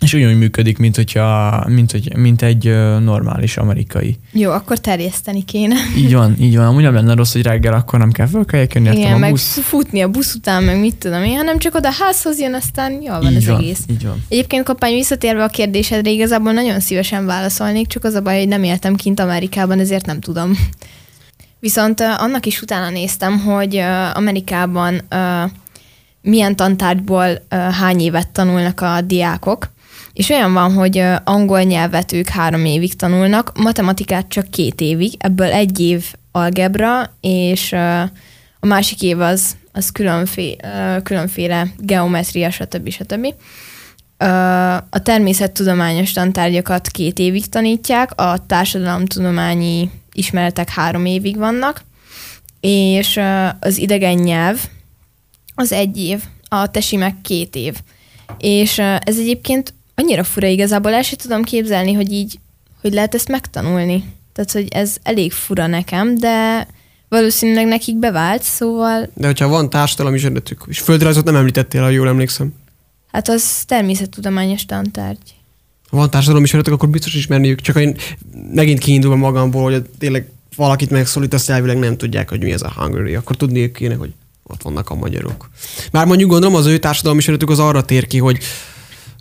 [0.00, 4.18] és ugyanúgy működik, mint, hogyha, mint, hogy, mint egy uh, normális amerikai.
[4.32, 5.74] Jó, akkor terjeszteni kéne.
[5.96, 6.66] Így van, így van.
[6.66, 9.58] Amúgy nem lenne rossz, hogy reggel akkor nem kell fölkeljek jönni, Igen, a meg busz.
[9.60, 13.02] futni a busz után, meg mit tudom én, hanem csak oda a házhoz jön, aztán
[13.02, 13.80] jól van így az van, egész.
[13.90, 14.24] Így van.
[14.28, 18.62] Egyébként kapány visszatérve a kérdésedre, igazából nagyon szívesen válaszolnék, csak az a baj, hogy nem
[18.62, 20.52] éltem kint Amerikában, ezért nem tudom.
[21.62, 23.76] Viszont annak is utána néztem, hogy
[24.14, 25.00] Amerikában
[26.20, 29.70] milyen tantárgyból hány évet tanulnak a diákok,
[30.12, 35.52] és olyan van, hogy angol nyelvet ők három évig tanulnak, matematikát csak két évig, ebből
[35.52, 37.72] egy év algebra, és
[38.60, 40.56] a másik év az, az különfé,
[41.02, 42.88] különféle geometria, stb.
[42.88, 43.34] stb.
[44.90, 51.82] A természettudományos tantárgyakat két évig tanítják, a társadalomtudományi ismeretek három évig vannak,
[52.60, 53.20] és
[53.60, 54.60] az idegen nyelv
[55.54, 57.74] az egy év, a tesi meg két év.
[58.38, 62.38] És ez egyébként annyira fura igazából, el sem tudom képzelni, hogy így,
[62.80, 64.04] hogy lehet ezt megtanulni.
[64.32, 66.66] Tehát, hogy ez elég fura nekem, de
[67.08, 72.08] valószínűleg nekik bevált, szóval De hogyha van társadalmi ismeretük, és földrajzot nem említettél, ha jól
[72.08, 72.54] emlékszem.
[73.12, 75.34] hát az természettudományos tantárgy.
[75.92, 77.60] Van társadalmi ismeretük, akkor biztos ismerniük.
[77.60, 77.96] Csak én
[78.54, 80.26] megint kiindulva magamból, hogy tényleg
[80.56, 83.14] valakit megszólít, azt elvileg nem tudják, hogy mi ez a Hungary.
[83.14, 85.50] Akkor tudniuk kéne, hogy ott vannak a magyarok.
[85.90, 88.38] Már mondjuk gondolom az ő társadalmi ismeretük az arra tér ki, hogy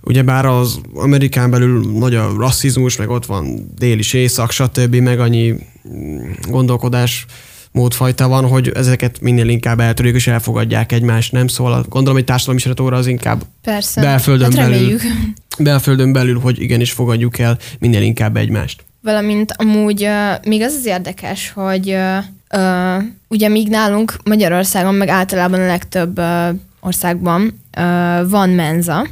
[0.03, 5.19] ugyebár az Amerikán belül nagy a rasszizmus, meg ott van dél és észak, stb., meg
[5.19, 5.55] annyi
[5.89, 7.25] mm, gondolkodás
[7.71, 11.47] módfajta van, hogy ezeket minél inkább eltörjük és elfogadják egymást, nem?
[11.47, 14.01] Szóval gondolom, hogy társadalmi óra az inkább Persze.
[14.01, 14.99] Belföldön hát belül.
[15.57, 18.84] belföldön belül, hogy igenis fogadjuk el minél inkább egymást.
[19.01, 22.17] Valamint amúgy uh, még az az érdekes, hogy uh,
[22.62, 26.47] uh, ugye míg nálunk Magyarországon, meg általában a legtöbb uh,
[26.79, 27.41] országban
[27.77, 29.07] uh, van menza,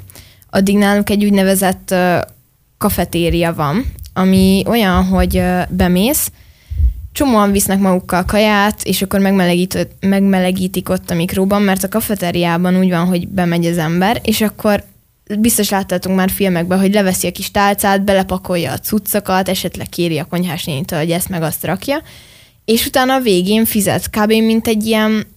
[0.50, 2.18] addig nálunk egy úgynevezett uh,
[2.78, 6.32] kafetéria van, ami olyan, hogy uh, bemész,
[7.12, 12.90] csomóan visznek magukkal kaját, és akkor megmelegít, megmelegítik ott a mikróban, mert a kafeteriában úgy
[12.90, 14.84] van, hogy bemegy az ember, és akkor
[15.40, 20.26] biztos láttátok már filmekben, hogy leveszi a kis tálcát, belepakolja a cuccokat, esetleg kéri a
[20.26, 22.02] konyhás nénitől, hogy ezt meg azt rakja,
[22.66, 24.30] és utána a végén fizet, kb.
[24.30, 25.28] mint egy ilyen,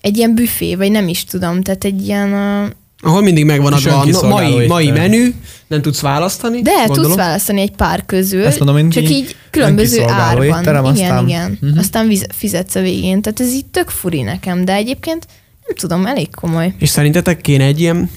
[0.00, 2.78] egy ilyen büfé, vagy nem is tudom, tehát egy ilyen...
[3.02, 5.34] Ahol mindig megvan adva a mai, mai menü,
[5.66, 6.62] nem tudsz választani.
[6.62, 7.02] de gondolom.
[7.02, 10.44] tudsz választani egy pár közül, Ezt mondom, csak így így különböző árban.
[10.44, 11.58] étterem, igen, aztán- igen.
[11.60, 11.78] Mhm.
[11.78, 13.22] Aztán fizetsz a végén.
[13.22, 15.26] Tehát ez így tök furi nekem, de egyébként
[15.66, 16.74] nem tudom, elég komoly.
[16.78, 18.10] És szerintetek kéne egy ilyen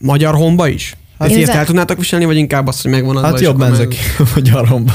[0.00, 0.96] magyar homba is?
[1.18, 3.28] Hát ezt ezen- el tudnátok viselni, vagy inkább azt, hogy megvan adva?
[3.28, 3.94] Hát jobb menzek
[4.32, 4.92] hogy aromba.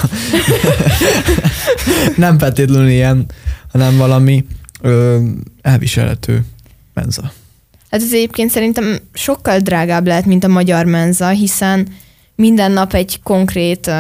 [2.16, 3.26] nem feltétlenül ilyen,
[3.72, 4.46] hanem valami
[4.82, 5.18] ö,
[5.62, 6.46] elviselhető
[6.94, 7.32] menza.
[7.90, 11.88] Hát ez egyébként szerintem sokkal drágább lehet, mint a magyar menza, hiszen
[12.36, 13.94] minden nap egy konkrét uh,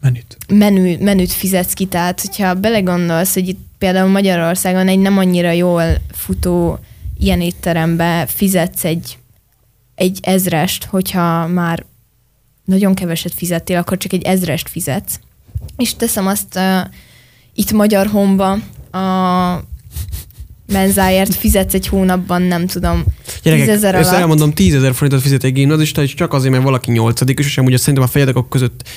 [0.00, 0.36] Menüt.
[0.48, 5.82] menü, menüt fizetsz ki, tehát hogyha belegondolsz, hogy itt például Magyarországon egy nem annyira jól
[6.12, 6.78] futó
[7.18, 9.18] ilyen étterembe fizetsz egy,
[9.94, 11.84] egy ezrest, hogyha már
[12.64, 15.20] nagyon keveset fizettél, akkor csak egy ezrest fizetsz.
[15.76, 16.80] És teszem azt uh,
[17.54, 18.50] itt Magyar Homba
[18.90, 19.64] a
[20.72, 23.04] menzáért fizetsz egy hónapban, nem tudom,
[23.42, 24.20] Gyerekek, 10 ezer ezt alatt.
[24.20, 27.78] elmondom, 10 ezer forintot fizet egy gimnazista, és csak azért, mert valaki nyolcadik, és amúgy
[27.78, 28.88] szerintem a fejedekok között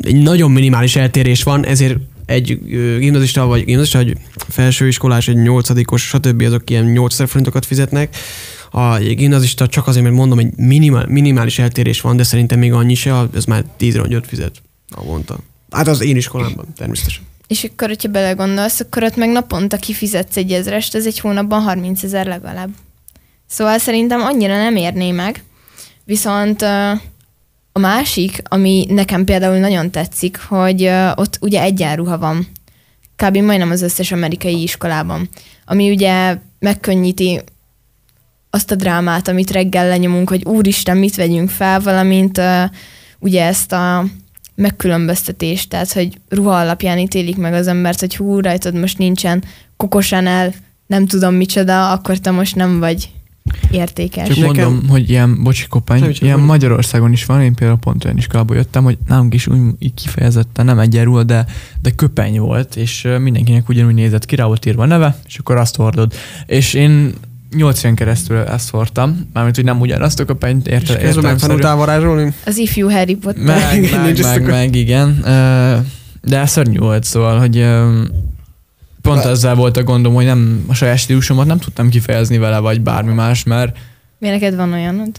[0.00, 2.58] egy nagyon minimális eltérés van, ezért egy
[2.98, 4.16] gimnazista, vagy gimnazista, vagy
[4.48, 6.42] felsőiskolás, egy nyolcadikos, stb.
[6.42, 8.16] azok ilyen 8000 forintokat fizetnek.
[8.70, 12.94] A gimnazista csak azért, mert mondom, egy minimál, minimális eltérés van, de szerintem még annyi
[12.94, 15.38] se, ez már 10 vagy 5 fizet havonta.
[15.70, 17.22] Hát az én iskolámban, természetesen.
[17.48, 22.02] És akkor, hogyha belegondolsz, akkor ott meg naponta kifizetsz egy ezrest, ez egy hónapban 30
[22.02, 22.70] ezer legalább.
[23.46, 25.42] Szóval szerintem annyira nem érné meg.
[26.04, 26.62] Viszont
[27.72, 32.46] a másik, ami nekem például nagyon tetszik, hogy ott ugye egyenruha van.
[33.16, 33.36] Kb.
[33.36, 35.28] majdnem az összes amerikai iskolában.
[35.64, 37.40] Ami ugye megkönnyíti
[38.50, 42.40] azt a drámát, amit reggel lenyomunk, hogy úristen, mit vegyünk fel, valamint
[43.18, 44.04] ugye ezt a
[44.58, 49.44] megkülönböztetést, tehát hogy ruha alapján ítélik meg az embert, hogy hú, rajtad most nincsen
[49.76, 50.54] kokosanel,
[50.86, 53.10] nem tudom micsoda, akkor te most nem vagy
[53.70, 54.28] értékes.
[54.28, 56.46] Csak Nekem- mondom, hogy ilyen, bocsi kopány, csak ilyen mondom.
[56.46, 60.64] Magyarországon is van, én például pont olyan iskolából jöttem, hogy nálunk is úgy így kifejezetten
[60.64, 61.46] nem egyenruha, de,
[61.82, 65.56] de köpeny volt, és mindenkinek ugyanúgy nézett ki, rá volt írva a neve, és akkor
[65.56, 66.12] azt hordod.
[66.46, 67.14] És én
[67.56, 71.32] 8 éven keresztül ezt hordtam, mármint, hogy nem ugyanazt a köpenyt És érte, közben értelemszerűen.
[71.58, 72.34] megtanultál varázsolni?
[72.46, 73.42] Az ifjú Harry Potter.
[73.42, 75.20] Meg, meg, meg, a- meg, igen.
[76.22, 77.66] De szörnyű volt, szóval, hogy
[79.02, 82.58] pont Be- ezzel volt a gondom, hogy nem a saját stílusomat nem tudtam kifejezni vele,
[82.58, 83.76] vagy bármi más, mert
[84.18, 85.10] Miért neked van olyanod?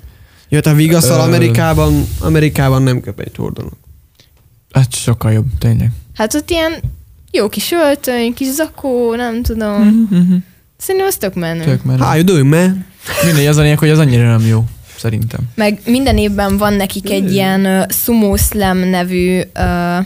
[0.49, 3.73] Jött a vigaszal Amerikában, Amerikában nem köpenyt hordanak.
[4.71, 5.91] hát sokkal jobb, tényleg.
[6.15, 6.71] Hát ott ilyen
[7.31, 10.07] jó kis öltöny, kis zakó, nem tudom.
[10.11, 10.35] Mhm.
[10.79, 11.63] Szerintem az tök menő.
[11.63, 11.99] Tök menő.
[11.99, 12.85] How you doing, man?
[13.25, 14.63] Mindegy, az a lényeg, hogy az annyira nem jó,
[14.97, 15.39] szerintem.
[15.55, 20.05] Meg minden évben van nekik egy ilyen uh, Sumo Slam nevű uh,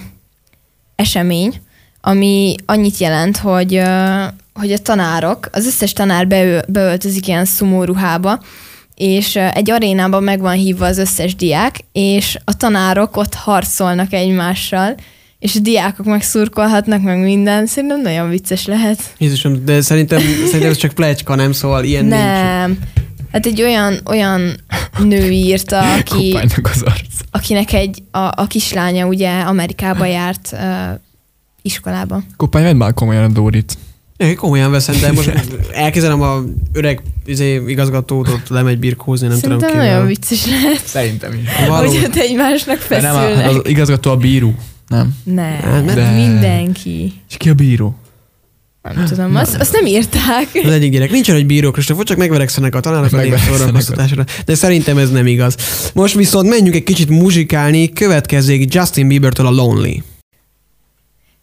[0.96, 1.62] esemény,
[2.02, 7.84] ami annyit jelent, hogy, uh, hogy a tanárok, az összes tanár beö, beöltözik ilyen sumo
[7.84, 8.40] ruhába,
[8.96, 14.14] és uh, egy arénában meg van hívva az összes diák, és a tanárok ott harcolnak
[14.14, 14.96] egymással,
[15.44, 17.66] és a diákok meg szurkolhatnak, meg minden.
[17.66, 19.00] Szerintem nagyon vicces lehet.
[19.18, 21.52] Jézusom, de szerintem, szerintem ez csak plecska, nem?
[21.52, 22.16] Szóval ilyen nincs.
[22.20, 22.78] Nem.
[23.32, 24.56] Hát egy olyan, olyan
[25.00, 27.14] nő írta, aki, az arc.
[27.32, 30.60] akinek egy, a, a kislánya ugye Amerikába járt uh,
[31.62, 32.24] iskolába.
[32.38, 33.78] Kopány, vedd már komolyan a Dórit.
[34.18, 35.32] Én komolyan veszem, de most
[35.74, 36.42] elkezdem a
[36.74, 40.08] öreg izé, igazgatót, ott lemegy birkózni, nem Szerintem tudom nagyon kivel.
[40.08, 41.68] vicces lehet, Szerintem is.
[41.68, 41.88] Való.
[41.88, 43.50] hogy ott egymásnak De nem, feszülnek.
[43.50, 44.56] az igazgató a bíró.
[44.88, 45.15] Nem.
[45.24, 46.12] Nem, De- de...
[46.12, 47.13] mindenki.
[47.30, 47.96] És ki a bíró?
[48.82, 50.50] Nem tudom, azt, azt nem írták.
[50.63, 51.12] Az egyik gyerek.
[51.12, 54.24] Nincsen egy bíró, Kristóf, csak megverekszenek a tanárok a szórakoztatásra.
[54.46, 55.56] De szerintem ez nem igaz.
[55.93, 60.02] Most viszont menjünk egy kicsit muzsikálni, következzék Justin Biebertől a Lonely.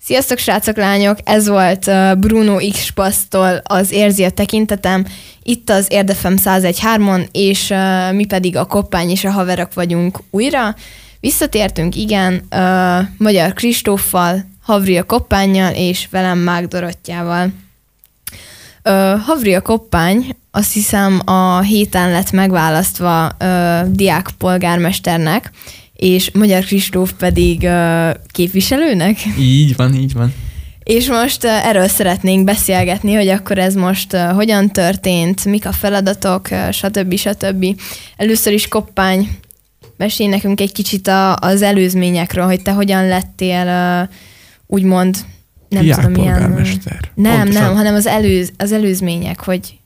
[0.03, 1.19] Sziasztok, srácok, lányok!
[1.25, 5.07] Ez volt Bruno X Pasztól az Érzi a tekintetem.
[5.43, 7.75] Itt az Érdefem 101.3-on, és
[8.13, 10.75] mi pedig a Koppány és a haverok vagyunk újra.
[11.21, 17.53] Visszatértünk, igen, uh, Magyar Kristóffal, Havria Koppányjal és velem Mák Dorottyával.
[18.85, 25.51] Uh, Havria Koppány azt hiszem a héten lett megválasztva uh, diák polgármesternek,
[25.97, 29.19] és Magyar Kristóf pedig uh, képviselőnek.
[29.39, 30.35] Így van, így van.
[30.83, 35.73] És most uh, erről szeretnénk beszélgetni, hogy akkor ez most uh, hogyan történt, mik a
[35.73, 37.17] feladatok, uh, stb.
[37.17, 37.81] stb.
[38.17, 39.29] Először is Koppány,
[40.01, 44.15] mesélj nekünk egy kicsit a, az előzményekről, hogy te hogyan lettél uh,
[44.67, 45.17] úgymond,
[45.69, 46.13] nem tudom, ilyen...
[46.13, 47.01] Diákpolgármester.
[47.15, 47.63] Nem, Pontosan.
[47.63, 49.79] nem, hanem az, előz, az előzmények, hogy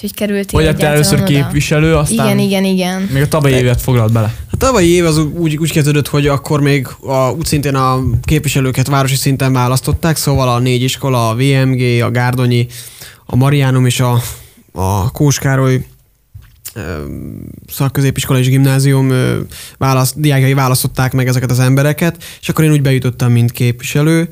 [0.00, 1.24] hogy kerültél Hogy lettél először oda.
[1.24, 3.02] képviselő, aztán Igen, igen, igen.
[3.12, 4.34] még a tavalyi évet foglalt bele.
[4.50, 8.86] A tavalyi év az úgy, úgy kezdődött, hogy akkor még a, úgy szintén a képviselőket
[8.86, 12.66] városi szinten választották, szóval a négy iskola, a VMG, a Gárdonyi,
[13.26, 14.22] a Mariánum és a,
[14.72, 15.84] a Kóskároly
[17.68, 19.12] szakközépiskola és gimnázium
[19.78, 24.28] választ, diákjai választották meg ezeket az embereket, és akkor én úgy bejutottam, mint képviselő.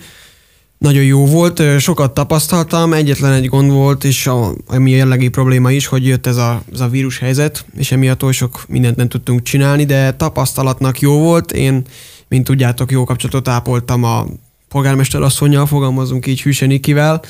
[0.78, 5.70] Nagyon jó volt, sokat tapasztaltam, egyetlen egy gond volt, és a, ami a jellegi probléma
[5.70, 9.08] is, hogy jött ez a, ez a vírus helyzet, és emiatt oly sok mindent nem
[9.08, 11.52] tudtunk csinálni, de tapasztalatnak jó volt.
[11.52, 11.82] Én,
[12.28, 14.26] mint tudjátok, jó kapcsolatot ápoltam a
[14.68, 17.22] polgármester asszonynal, fogalmazunk így Hűse Nikivel,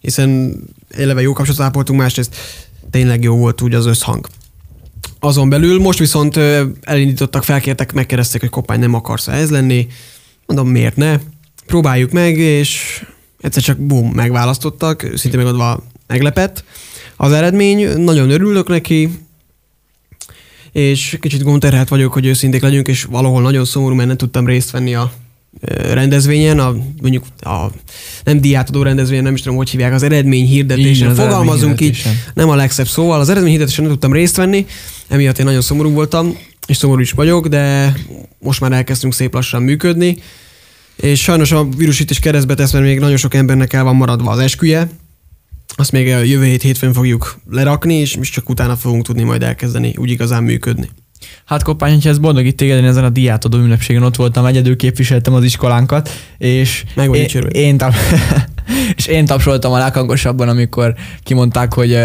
[0.00, 0.56] hiszen
[0.90, 2.36] eleve jó kapcsolatot ápoltunk, másrészt
[2.90, 4.26] tényleg jó volt úgy az összhang.
[5.20, 6.36] Azon belül most viszont
[6.82, 9.86] elindítottak, felkértek, megkérdezték, hogy Koppány nem akarsz ez lenni.
[10.46, 11.18] Mondom, miért ne?
[11.66, 13.02] Próbáljuk meg, és
[13.40, 16.64] egyszer csak bum, megválasztottak, szinte megadva meglepett.
[17.16, 19.10] Az eredmény, nagyon örülök neki,
[20.72, 24.70] és kicsit gondterhelt vagyok, hogy őszinték legyünk, és valahol nagyon szomorú, mert nem tudtam részt
[24.70, 25.12] venni a
[25.92, 27.66] rendezvényen, a, mondjuk a
[28.24, 31.10] nem diátadó rendezvényen, nem is tudom, hogy hívják, az eredmény hirdetésen.
[31.10, 32.02] az Fogalmazunk így,
[32.34, 33.20] nem a legszebb szóval.
[33.20, 34.66] Az eredmény hirdetésen nem tudtam részt venni,
[35.08, 37.94] emiatt én nagyon szomorú voltam, és szomorú is vagyok, de
[38.38, 40.18] most már elkezdtünk szép lassan működni.
[40.96, 43.96] És sajnos a vírus itt is keresztbe tesz, mert még nagyon sok embernek el van
[43.96, 44.88] maradva az esküje.
[45.76, 49.42] Azt még a jövő hét hétfőn fogjuk lerakni, és és csak utána fogunk tudni majd
[49.42, 50.88] elkezdeni úgy igazán működni.
[51.44, 55.34] Hát Koppány, hogyha ez boldogít téged, én ezen a diátadó ünnepségen ott voltam, egyedül képviseltem
[55.34, 57.48] az iskolánkat, és Meg vagy én, dicsérve.
[57.48, 57.94] én, tap,
[58.96, 61.98] és én tapsoltam a leghangosabban, amikor kimondták, hogy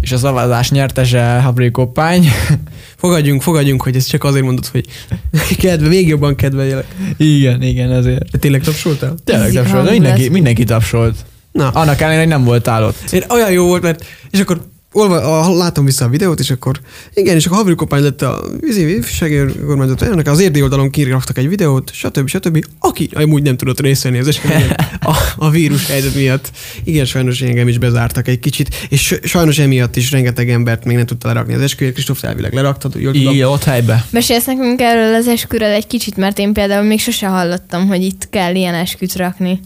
[0.00, 2.28] és a szavazás nyertese Habri Koppány.
[2.96, 4.86] Fogadjunk, fogadjunk, hogy ez csak azért mondod, hogy
[5.62, 6.86] kedve, még jobban kedveljelek.
[7.16, 8.30] igen, igen, ezért.
[8.30, 9.14] De tényleg tapsoltál?
[9.24, 10.00] Tényleg Ízik tapsolt, hangulat.
[10.02, 11.16] mindenki, mindenki tapsolt.
[11.52, 13.10] Na, Annak ellenére, hogy nem voltál ott.
[13.10, 16.80] Én olyan jó volt, mert és akkor olva, a, látom vissza a videót, és akkor
[17.14, 21.48] igen, és akkor Kopány lett a vízi ifjúsági önkormányzat elnök, az érdi oldalon kiraktak egy
[21.48, 22.28] videót, stb.
[22.28, 22.64] stb.
[22.78, 26.50] Aki amúgy nem tudott részt venni az esküvőn a, a vírus helyzet miatt.
[26.84, 31.06] Igen, sajnos engem is bezártak egy kicsit, és sajnos emiatt is rengeteg embert még nem
[31.06, 31.92] tudta lerakni az esküvőt.
[31.92, 33.32] Kristóf elvileg leraktad, jól tudom.
[33.32, 34.04] Igen, ott helybe.
[34.10, 38.28] Mesélsz nekünk erről az esküről egy kicsit, mert én például még sose hallottam, hogy itt
[38.30, 39.60] kell ilyen esküt rakni.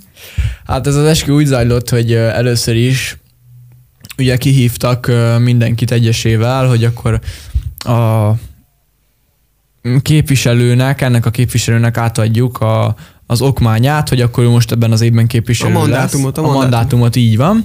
[0.67, 3.17] Hát ez az eskü úgy zajlott, hogy először is
[4.19, 7.21] ugye kihívtak mindenkit egyesével, hogy akkor
[7.79, 8.31] a
[10.03, 12.95] képviselőnek, ennek a képviselőnek átadjuk a,
[13.27, 16.51] az okmányát, hogy akkor ő most ebben az évben képviselő A mandátumot, a lesz.
[16.51, 17.65] A mandátumot, így van.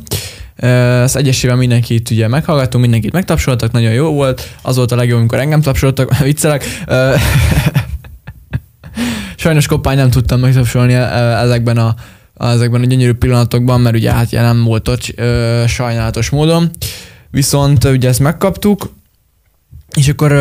[0.55, 4.55] Ezt egyesével mindenkit ugye meghallgattunk, mindenkit megtapsoltak, nagyon jó volt.
[4.61, 6.63] Az volt a legjobb, amikor engem tapsoltak, viccelek.
[9.35, 11.95] Sajnos Koppány nem tudtam megtapsolni ezekben a,
[12.49, 16.69] ezekben a gyönyörű pillanatokban, mert ugye hát nem volt ott ö, sajnálatos módon.
[17.29, 18.93] Viszont ugye ezt megkaptuk,
[19.97, 20.31] és akkor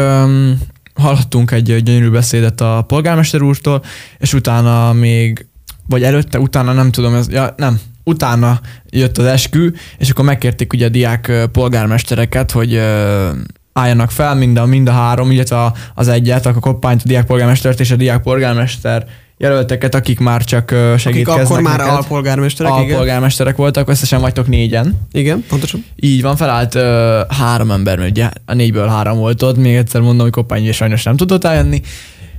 [0.95, 3.85] hallhattunk egy ö, gyönyörű beszédet a polgármester úrtól,
[4.19, 5.47] és utána még,
[5.87, 8.61] vagy előtte, utána nem tudom, ez, ja, nem, utána
[8.91, 13.29] jött az eskü, és akkor megkérték ugye a diák ö, polgármestereket, hogy ö,
[13.73, 17.81] álljanak fel mind a, mind a három, illetve az egyet, a koppányt, a diák polgármestert
[17.81, 19.07] és a diák polgármester
[19.41, 21.93] jelölteket, akik már csak ö, Akik segítkeznek akkor már neked.
[21.95, 22.85] alpolgármesterek, igen.
[22.91, 25.07] alpolgármesterek voltak, összesen vagytok négyen.
[25.13, 25.85] Igen, pontosan.
[25.97, 30.01] Így van, felállt ö, három ember, mert ugye a négyből három volt ott, még egyszer
[30.01, 31.81] mondom, hogy Koppány ugye sajnos nem tudott eljönni,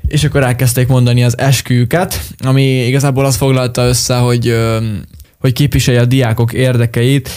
[0.08, 4.78] és akkor elkezdték mondani az esküjüket, ami igazából azt foglalta össze, hogy, ö,
[5.40, 7.30] hogy képviselje a diákok érdekeit,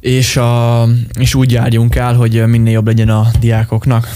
[0.00, 0.84] és, a,
[1.18, 4.14] és úgy járjunk el, hogy minél jobb legyen a diákoknak.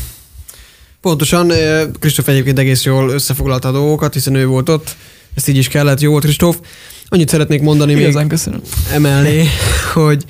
[1.01, 4.97] Pontosan, ö, Kristóf egyébként egész jól összefoglalta a dolgokat, hiszen ő volt ott,
[5.35, 6.59] ezt így is kellett, jó volt Kristóf.
[7.09, 8.61] Annyit szeretnék mondani még Igazán köszönöm.
[8.93, 9.45] emellé,
[9.95, 10.25] hogy,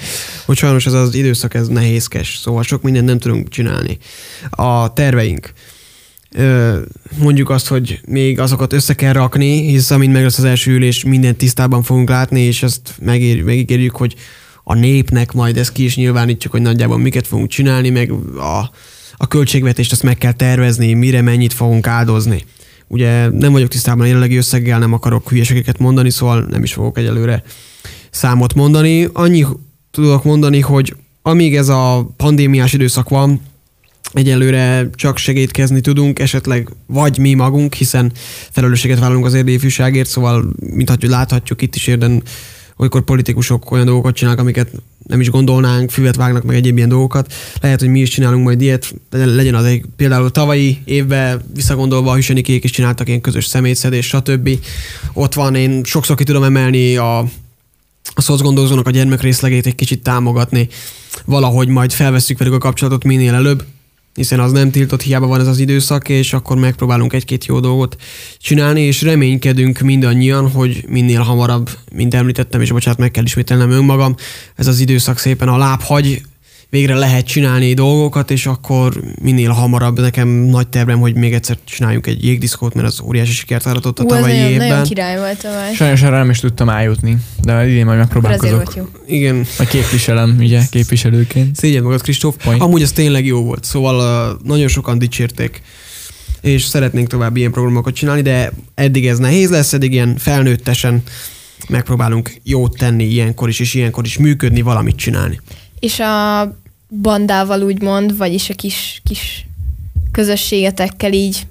[0.46, 3.98] hogy sajnos ez az időszak ez nehézkes, szóval sok mindent nem tudunk csinálni.
[4.50, 5.52] A terveink.
[7.18, 11.04] Mondjuk azt, hogy még azokat össze kell rakni, hisz amint meg lesz az első ülés,
[11.04, 14.14] mindent tisztában fogunk látni, és ezt megér, megígérjük, hogy
[14.64, 18.70] a népnek majd ezt ki is nyilvánítjuk, hogy nagyjából miket fogunk csinálni, meg a,
[19.18, 22.44] a költségvetést azt meg kell tervezni, mire mennyit fogunk áldozni.
[22.86, 26.98] Ugye nem vagyok tisztában a jelenlegi összeggel, nem akarok hülyeségeket mondani, szóval nem is fogok
[26.98, 27.42] egyelőre
[28.10, 29.08] számot mondani.
[29.12, 29.46] Annyi
[29.90, 33.40] tudok mondani, hogy amíg ez a pandémiás időszak van,
[34.12, 38.12] egyelőre csak segítkezni tudunk, esetleg vagy mi magunk, hiszen
[38.50, 42.22] felelősséget vállalunk az érdi ifjúságért, szóval mint hogy láthatjuk itt is érden,
[42.76, 44.70] olykor politikusok olyan dolgokat csinálnak, amiket
[45.08, 47.32] nem is gondolnánk, füvet vágnak meg egyéb ilyen dolgokat.
[47.60, 52.14] Lehet, hogy mi is csinálunk majd ilyet, legyen az egy például tavalyi évben visszagondolva a
[52.14, 54.50] hűsenikék is csináltak ilyen közös szemétszedés, stb.
[55.12, 57.18] Ott van, én sokszor ki tudom emelni a,
[58.14, 60.68] a szocgondozónak a gyermekrészlegét egy kicsit támogatni,
[61.24, 63.64] valahogy majd felvesszük velük a kapcsolatot minél előbb,
[64.14, 67.96] hiszen az nem tiltott, hiába van ez az időszak, és akkor megpróbálunk egy-két jó dolgot
[68.38, 74.14] csinálni, és reménykedünk mindannyian, hogy minél hamarabb, mint említettem, és bocsánat, meg kell ismételnem önmagam,
[74.54, 76.22] ez az időszak szépen a láb hagy,
[76.70, 82.06] végre lehet csinálni dolgokat, és akkor minél hamarabb nekem nagy tervem, hogy még egyszer csináljunk
[82.06, 84.68] egy jégdiszkót, mert az óriási sikert aratott a az tavalyi nagyon, évben.
[84.68, 85.74] nagyon király volt tavaly.
[85.74, 88.74] Sajnos erre nem is tudtam eljutni, de idén majd megpróbálkozok.
[89.06, 91.56] Igen, Vagy képviselem, ugye, képviselőként.
[91.56, 92.36] Szégyen magad, Kristóf.
[92.44, 92.62] Point.
[92.62, 95.62] Amúgy ez tényleg jó volt, szóval uh, nagyon sokan dicsérték,
[96.40, 101.02] és szeretnénk tovább ilyen programokat csinálni, de eddig ez nehéz lesz, eddig ilyen felnőttesen
[101.68, 105.40] megpróbálunk jót tenni ilyenkor is, és ilyenkor is működni, valamit csinálni.
[105.80, 106.42] És a
[107.02, 109.46] bandával úgymond, vagyis a kis, kis
[110.12, 111.46] közösségetekkel így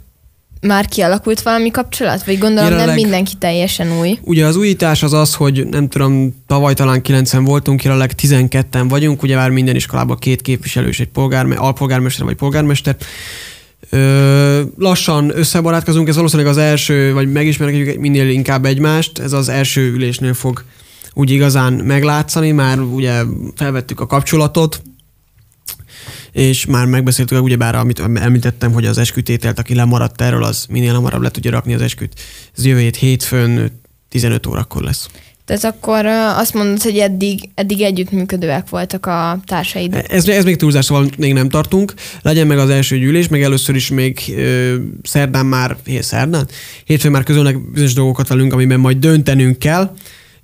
[0.61, 2.23] már kialakult valami kapcsolat?
[2.25, 4.19] Vagy gondolom nem Jelenleg- mindenki teljesen új.
[4.21, 9.23] Ugye az újítás az az, hogy nem tudom, tavaly talán 9 voltunk, jelenleg 12 vagyunk,
[9.23, 12.95] ugye már minden iskolában két képviselő és egy polgárme, alpolgármester vagy polgármester.
[13.89, 19.91] Ö, lassan összebarátkozunk, ez valószínűleg az első, vagy megismerjük minél inkább egymást, ez az első
[19.91, 20.63] ülésnél fog
[21.17, 23.21] úgy igazán meglátszani, már ugye
[23.55, 24.81] felvettük a kapcsolatot,
[26.31, 31.21] és már megbeszéltük, ugyebár amit említettem, hogy az eskütételt, aki lemaradt erről, az minél hamarabb
[31.21, 32.13] le tudja rakni az esküt.
[32.57, 35.09] Ez jövő hét hétfőn 15 órakor lesz.
[35.45, 36.05] Tehát akkor
[36.35, 40.03] azt mondod, hogy eddig, eddig együttműködőek voltak a társaid.
[40.07, 41.93] Ez, ez még túlzás, szóval még nem tartunk.
[42.21, 46.47] Legyen meg az első gyűlés, meg először is még ö, szerdán már, hé, szerdán?
[46.83, 49.91] Hétfőn már közölnek bizonyos dolgokat velünk, amiben majd döntenünk kell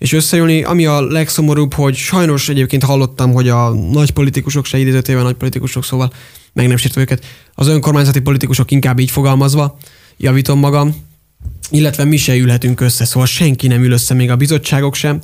[0.04, 0.64] és összejönni.
[0.64, 5.84] Ami a legszomorúbb, hogy sajnos egyébként hallottam, hogy a nagy politikusok, se idézőtével nagy politikusok,
[5.84, 6.14] szóval
[6.54, 9.78] meg nem sértve őket, az önkormányzati politikusok inkább így fogalmazva,
[10.18, 10.96] javítom magam,
[11.70, 15.20] illetve mi se ülhetünk össze, szóval senki nem ül össze, még a bizottságok sem.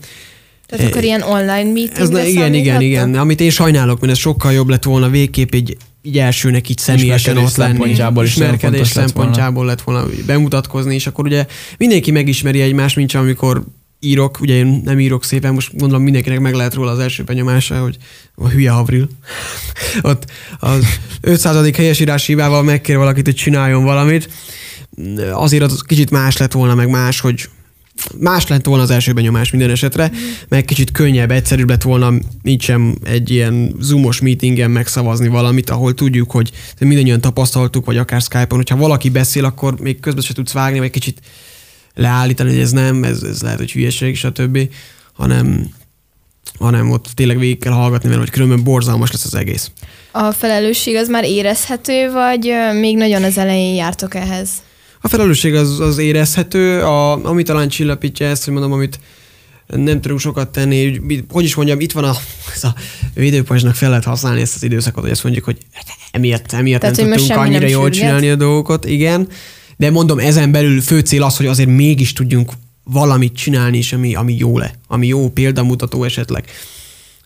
[0.68, 3.16] Tehát akkor ilyen online meeting Ez na, igen, igen, igen.
[3.16, 7.38] Amit én sajnálok, mert ez sokkal jobb lett volna végképp így, így elsőnek így személyesen
[7.38, 7.72] ott lenni.
[7.72, 11.46] Szempontjából is Ismerkedés szempontjából lett volna bemutatkozni, és akkor ugye
[11.78, 13.64] mindenki megismeri egymást, mint amikor
[14.00, 17.82] írok, ugye én nem írok szépen, most gondolom mindenkinek meg lehet róla az első benyomása,
[17.82, 17.97] hogy
[18.36, 19.10] a hülye Havril.
[20.02, 20.86] Ott az
[21.22, 21.76] 500.
[21.76, 24.30] helyesírás hibával megkér valakit, hogy csináljon valamit.
[25.32, 27.50] Azért az kicsit más lett volna, meg más, hogy
[28.20, 30.12] más lett volna az első benyomás minden esetre,
[30.47, 36.32] meg kicsit könnyebb, egyszerűbb lett volna nincsen egy ilyen zoomos meetingen megszavazni valamit, ahol tudjuk,
[36.32, 40.80] hogy mindannyian tapasztaltuk, vagy akár Skype-on, hogyha valaki beszél, akkor még közben se tudsz vágni,
[40.80, 41.22] vagy kicsit
[42.00, 44.60] leállítani, hogy ez nem, ez, ez lehet, hogy hülyeség, stb.,
[45.14, 45.70] hanem,
[46.60, 49.72] hanem ott tényleg végig kell hallgatni, mert hogy különben borzalmas lesz az egész.
[50.12, 54.50] A felelősség az már érezhető, vagy még nagyon az elején jártok ehhez?
[55.02, 59.00] A felelősség az, az érezhető, a, ami talán csillapítja ezt, hogy mondom, amit
[59.68, 62.14] nem tudunk sokat tenni, hogy is mondjam, itt van a,
[62.56, 62.76] ez a
[63.14, 65.58] védőpajzsnak fel lehet használni ezt az időszakot, hogy azt mondjuk, hogy
[66.12, 68.00] emiatt, emiatt Tehát, nem tudtunk annyira jól sürget.
[68.00, 69.28] csinálni a dolgokat, igen
[69.80, 72.52] de mondom, ezen belül fő cél az, hogy azért mégis tudjunk
[72.84, 76.44] valamit csinálni, és ami, ami jó le, ami jó példamutató esetleg.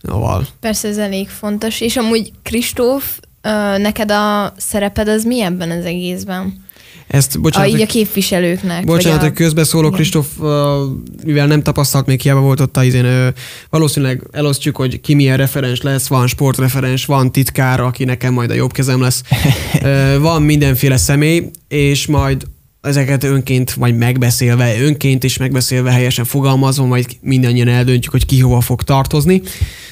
[0.02, 0.46] Szóval.
[0.60, 3.18] Persze ez elég fontos, és amúgy Kristóf,
[3.76, 6.63] neked a szereped az mi ebben az egészben?
[7.14, 8.84] Ezt, bocsánat, a, így a képviselőknek.
[8.84, 9.32] Bocsánat, hogy a...
[9.32, 10.26] közbeszólok, Kristóf,
[11.24, 13.32] mivel nem tapasztalt, még hiába volt ott a izén,
[13.70, 18.54] valószínűleg elosztjuk, hogy ki milyen referens lesz, van sportreferens, van titkár, aki nekem majd a
[18.54, 19.22] jobb kezem lesz,
[20.20, 22.42] van mindenféle személy, és majd
[22.80, 28.60] ezeket önként vagy megbeszélve, önként is megbeszélve, helyesen fogalmazva, majd mindannyian eldöntjük, hogy ki hova
[28.60, 29.42] fog tartozni.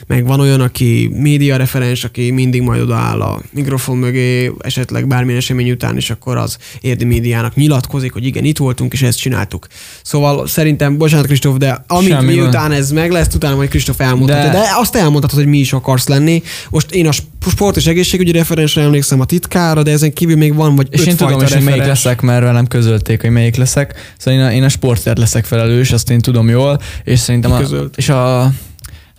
[0.06, 5.38] Meg van olyan, aki média referens, aki mindig majd odaáll a mikrofon mögé, esetleg bármilyen
[5.38, 9.66] esemény után, és akkor az érdi médiának nyilatkozik, hogy igen, itt voltunk, és ezt csináltuk.
[10.02, 12.78] Szóval szerintem, bocsánat Kristóf, de amíg Semmi miután van.
[12.78, 14.44] ez meg lesz, utána majd Kristóf elmondhatja.
[14.44, 14.58] De...
[14.58, 16.42] de azt elmondhatod, hogy mi is akarsz lenni.
[16.70, 17.12] Most én a
[17.50, 21.16] sport és egészségügyi referensre emlékszem a titkára, de ezen kívül még van vagy És én
[21.16, 24.14] tudom is, hogy melyik leszek, mert velem közölték, hogy melyik leszek.
[24.18, 27.60] Szóval én a, én a sportért leszek felelős, azt én tudom jól, és szerintem a,
[27.96, 28.52] és a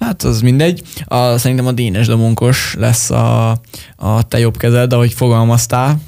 [0.03, 0.81] Hát az mindegy.
[1.05, 3.49] A, szerintem a Dénes Domonkos lesz a,
[3.95, 6.01] a te jobb kezed, ahogy fogalmaztál.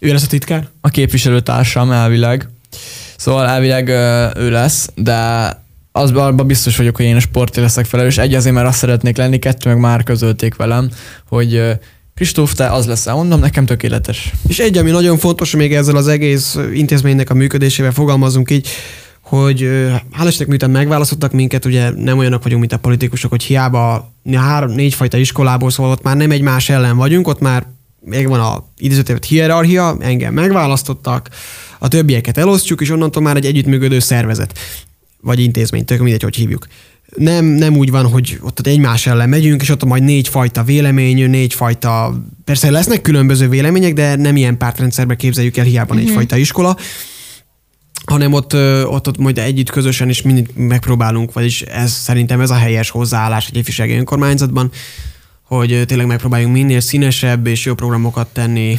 [0.00, 0.68] Ő lesz a titkár?
[0.80, 2.48] A képviselőtársam elvileg.
[3.16, 3.88] Szóval elvileg
[4.36, 5.16] ő lesz, de
[5.92, 8.18] az abban biztos vagyok, hogy én a sportért leszek felelős.
[8.18, 10.90] Egy azért, mert azt szeretnék lenni, kettő meg már közölték velem,
[11.28, 11.78] hogy
[12.14, 14.32] Kristóf, te az lesz, mondom, nekem tökéletes.
[14.48, 18.68] És egy, ami nagyon fontos, még ezzel az egész intézménynek a működésével fogalmazunk így,
[19.36, 19.60] hogy
[20.18, 24.94] hál' Istennek, miután megválasztottak minket, ugye nem olyanok vagyunk, mint a politikusok, hogy hiába három-négy
[24.94, 27.66] fajta iskolából, szóval ott már nem egymás ellen vagyunk, ott már
[28.00, 31.28] még van a idézőtévet hierarchia, engem megválasztottak,
[31.78, 34.58] a többieket elosztjuk, és onnantól már egy együttműködő szervezet,
[35.20, 36.66] vagy intézmény, tök mindegy, hogy hívjuk
[37.16, 41.30] nem, nem úgy van, hogy ott egymás ellen megyünk, és ott majd négy fajta vélemény,
[41.30, 46.06] négy fajta, persze lesznek különböző vélemények, de nem ilyen pártrendszerbe képzeljük el hiába uh-huh.
[46.06, 46.36] négy fajta
[48.06, 52.54] hanem ott, ott, ott majd együtt közösen is mindig megpróbálunk, vagyis ez szerintem ez a
[52.54, 54.70] helyes hozzáállás egy ifjúsági önkormányzatban,
[55.42, 58.78] hogy tényleg megpróbáljunk minél színesebb és jobb programokat tenni,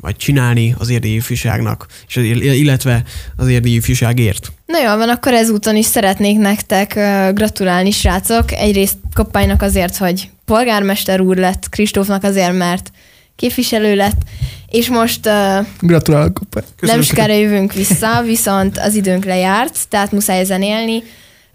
[0.00, 3.02] vagy csinálni az érdi ifjúságnak, és illetve
[3.36, 4.52] az érdi ifjúságért.
[4.66, 6.94] Na jól van, akkor ezúton is szeretnék nektek
[7.34, 8.52] gratulálni, srácok.
[8.52, 12.90] Egyrészt Koppánynak azért, hogy polgármester úr lett, Kristófnak azért, mert
[13.36, 14.20] képviselő lett,
[14.68, 16.40] és most uh, Gratulálok,
[16.80, 21.02] nem sokára jövünk vissza, viszont az időnk lejárt, tehát muszáj ezen élni.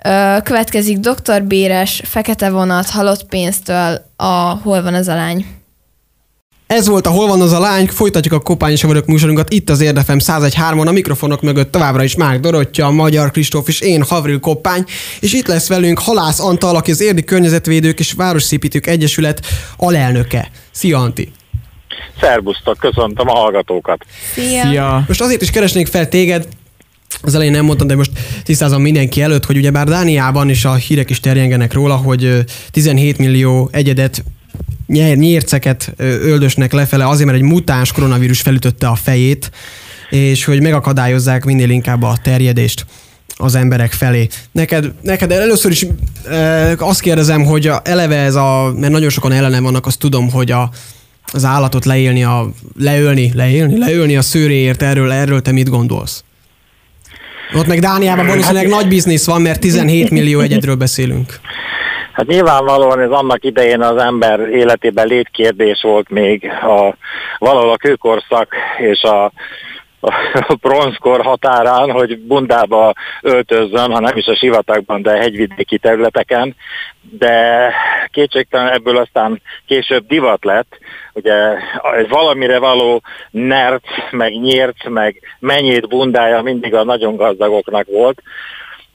[0.06, 1.44] Uh, következik Dr.
[1.44, 5.46] Béres, Fekete vonat, halott pénztől a Hol van az a lány.
[6.72, 9.70] Ez volt a Hol van az a lány, folytatjuk a Kopány és vagyok műsorunkat itt
[9.70, 14.40] az Érdefem 101.3-on, a mikrofonok mögött továbbra is Márk Dorottya, Magyar Kristóf és én, Havril
[14.40, 14.86] Koppány,
[15.20, 19.46] és itt lesz velünk Halász Antal, aki az Érdi Környezetvédők és Városszépítők Egyesület
[19.78, 20.52] alelnöke.
[20.72, 21.32] Szia Anti!
[22.20, 24.06] Szerbusztok, köszöntöm a hallgatókat.
[24.34, 24.64] Szia!
[24.64, 25.04] Szia!
[25.08, 26.48] Most azért is keresnék fel téged,
[27.22, 28.12] az elején nem mondtam, de most
[28.44, 32.40] tisztázom mindenki előtt, hogy ugyebár Dániában is a hírek is terjengenek róla, hogy ö,
[32.72, 34.24] 17 millió egyedet
[35.16, 39.52] nyérceket öldösnek lefele azért, mert egy mutáns koronavírus felütötte a fejét,
[40.10, 42.86] és hogy megakadályozzák minél inkább a terjedést
[43.38, 44.28] az emberek felé.
[44.52, 45.86] Neked, neked először is
[46.30, 50.32] e, azt kérdezem, hogy a, eleve ez a, mert nagyon sokan ellenem vannak, azt tudom,
[50.32, 50.70] hogy a,
[51.34, 52.46] az állatot leélni, a,
[52.80, 56.24] leölni, leélni, leölni a szőréért, erről, erről te mit gondolsz?
[57.54, 61.40] Ott meg Dániában valószínűleg nagy biznisz van, mert 17 millió egyedről beszélünk.
[62.12, 66.96] Hát nyilvánvalóan ez annak idején az ember életében létkérdés volt még a,
[67.38, 69.32] valahol a kőkorszak és a
[70.48, 76.56] a bronzkor határán, hogy bundába öltözzön, ha nem is a sivatagban, de hegyvidéki területeken,
[77.02, 77.74] de
[78.12, 80.78] kétségtelen ebből aztán később divat lett,
[81.14, 81.58] ugye
[81.96, 83.02] egy valamire való
[83.32, 88.22] nert, meg nyírt, meg mennyét bundája mindig a nagyon gazdagoknak volt,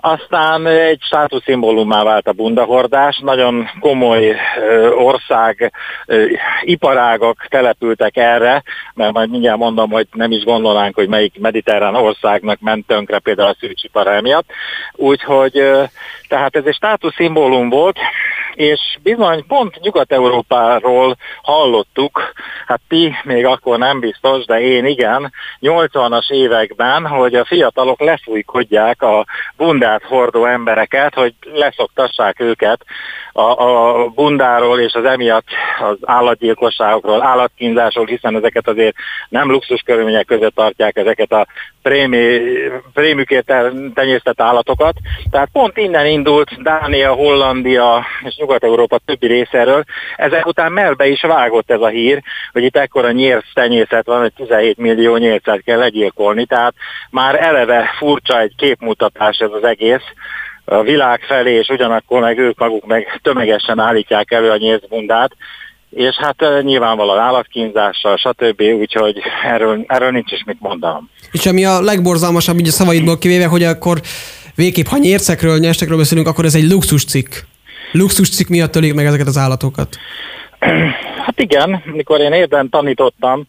[0.01, 4.37] aztán egy státuszszimbólummá vált a bundahordás, nagyon komoly
[4.97, 5.73] ország,
[6.61, 8.63] iparágak települtek erre,
[8.95, 13.49] mert majd mindjárt mondom, hogy nem is gondolnánk, hogy melyik mediterrán országnak ment tönkre például
[13.49, 14.47] a szűcsipara miatt.
[14.93, 15.53] Úgyhogy
[16.29, 17.99] tehát ez egy státuszszimbólum volt,
[18.55, 22.33] és bizony pont Nyugat-Európáról hallottuk,
[22.67, 29.03] hát ti még akkor nem biztos, de én igen, 80-as években, hogy a fiatalok lefújkodják
[29.03, 29.25] a
[29.57, 32.85] bundát hordó embereket, hogy leszoktassák őket
[33.37, 35.47] a, a bundáról és az emiatt
[35.81, 38.95] az állatgyilkosságokról, állatkínzásról, hiszen ezeket azért
[39.29, 41.47] nem luxus körülmények között tartják ezeket a
[41.83, 42.41] prémi,
[42.93, 43.53] prémükért
[43.95, 44.95] tenyésztett állatokat.
[45.31, 49.85] Tehát pont innen indult Dánia, Hollandia és Nyugat-Európa többi részéről.
[50.17, 52.23] Ezek után melbe is vágott ez a hír,
[52.53, 56.75] hogy itt ekkora nyérsz tenyészet van, hogy 17 millió nyércet kell legyilkolni, tehát
[57.11, 60.05] már eleve furcsa egy képmutatás ez az egész
[60.69, 65.31] a világ felé, és ugyanakkor meg ők maguk meg tömegesen állítják elő a nyészbundát,
[65.91, 71.11] és hát nyilvánvalóan állatkínzással, stb., úgyhogy erről, erről nincs is mit mondanom.
[71.33, 74.01] És ami a legborzalmasabb, így a szavaidból kivéve, hogy akkor
[74.55, 77.35] végképp, ha nyércekről, nyestekről beszélünk, akkor ez egy luxus cikk.
[77.93, 79.97] Luxus cikk miatt ölik meg ezeket az állatokat.
[81.27, 83.47] Hát igen, mikor én érden tanítottam,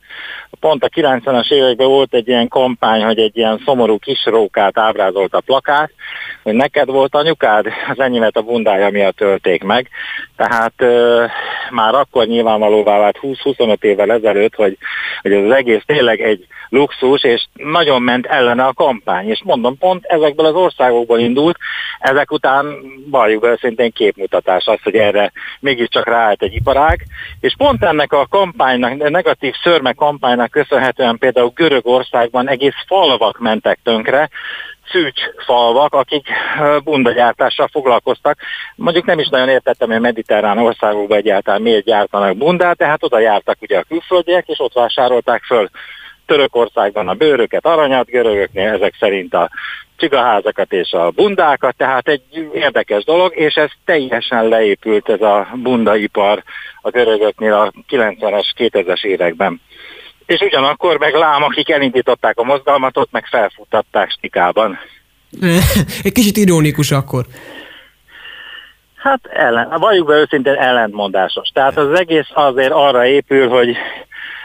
[0.59, 5.34] pont a 90-es években volt egy ilyen kampány, hogy egy ilyen szomorú kis rókát ábrázolt
[5.34, 5.91] a plakát,
[6.43, 9.89] hogy neked volt anyukád, az enyémet a bundája miatt tölték meg.
[10.38, 11.25] Tehát ö,
[11.69, 14.77] már akkor nyilvánvalóvá vált 20-25 évvel ezelőtt, hogy,
[15.21, 19.29] hogy ez az egész tényleg egy luxus, és nagyon ment ellene a kampány.
[19.29, 21.57] És mondom, pont ezekből az országokból indult,
[21.99, 22.65] ezek után
[23.09, 27.03] valljuk be szintén képmutatás az, hogy erre mégiscsak ráállt egy iparág,
[27.39, 33.79] és pont ennek a kampánynak, a negatív szörme kampánynak köszönhetően például Görögországban egész falvak mentek
[33.83, 34.29] tönkre,
[34.91, 36.27] szűcs falvak, akik
[36.83, 38.38] bundagyártással foglalkoztak.
[38.75, 43.19] Mondjuk nem is nagyon értettem, hogy a mediterrán országokban egyáltalán miért gyártanak bundát, tehát oda
[43.19, 45.69] jártak ugye a külföldiek, és ott vásárolták föl
[46.25, 49.49] Törökországban a bőröket, aranyat, görögöknél ezek szerint a
[49.97, 56.43] csigaházakat és a bundákat, tehát egy érdekes dolog, és ez teljesen leépült ez a bundaipar
[56.81, 59.61] a görögöknél a 90-es, 2000-es években.
[60.28, 64.80] És ugyanakkor meg lám, akik elindították a mozgalmat, ott meg felfuttatták stikában.
[66.03, 67.25] Egy kicsit ironikus akkor.
[68.95, 71.49] Hát ellen, valljuk be őszintén ellentmondásos.
[71.53, 73.75] Tehát az egész azért arra épül, hogy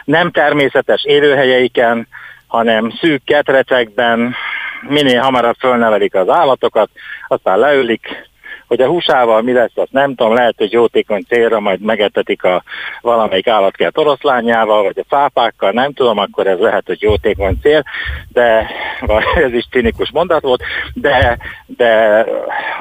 [0.03, 2.07] nem természetes élőhelyeiken,
[2.47, 4.35] hanem szűk ketrecekben
[4.81, 6.89] minél hamarabb fölnevelik az állatokat,
[7.27, 8.29] aztán leülik,
[8.67, 12.63] hogy a húsával mi lesz, azt nem tudom, lehet, hogy jótékony célra majd megetetik a
[13.01, 17.83] valamelyik állatkert oroszlányával, vagy a cápákkal, nem tudom, akkor ez lehet, hogy jótékony cél,
[18.27, 18.69] de
[19.45, 22.19] ez is cinikus mondat volt, de, de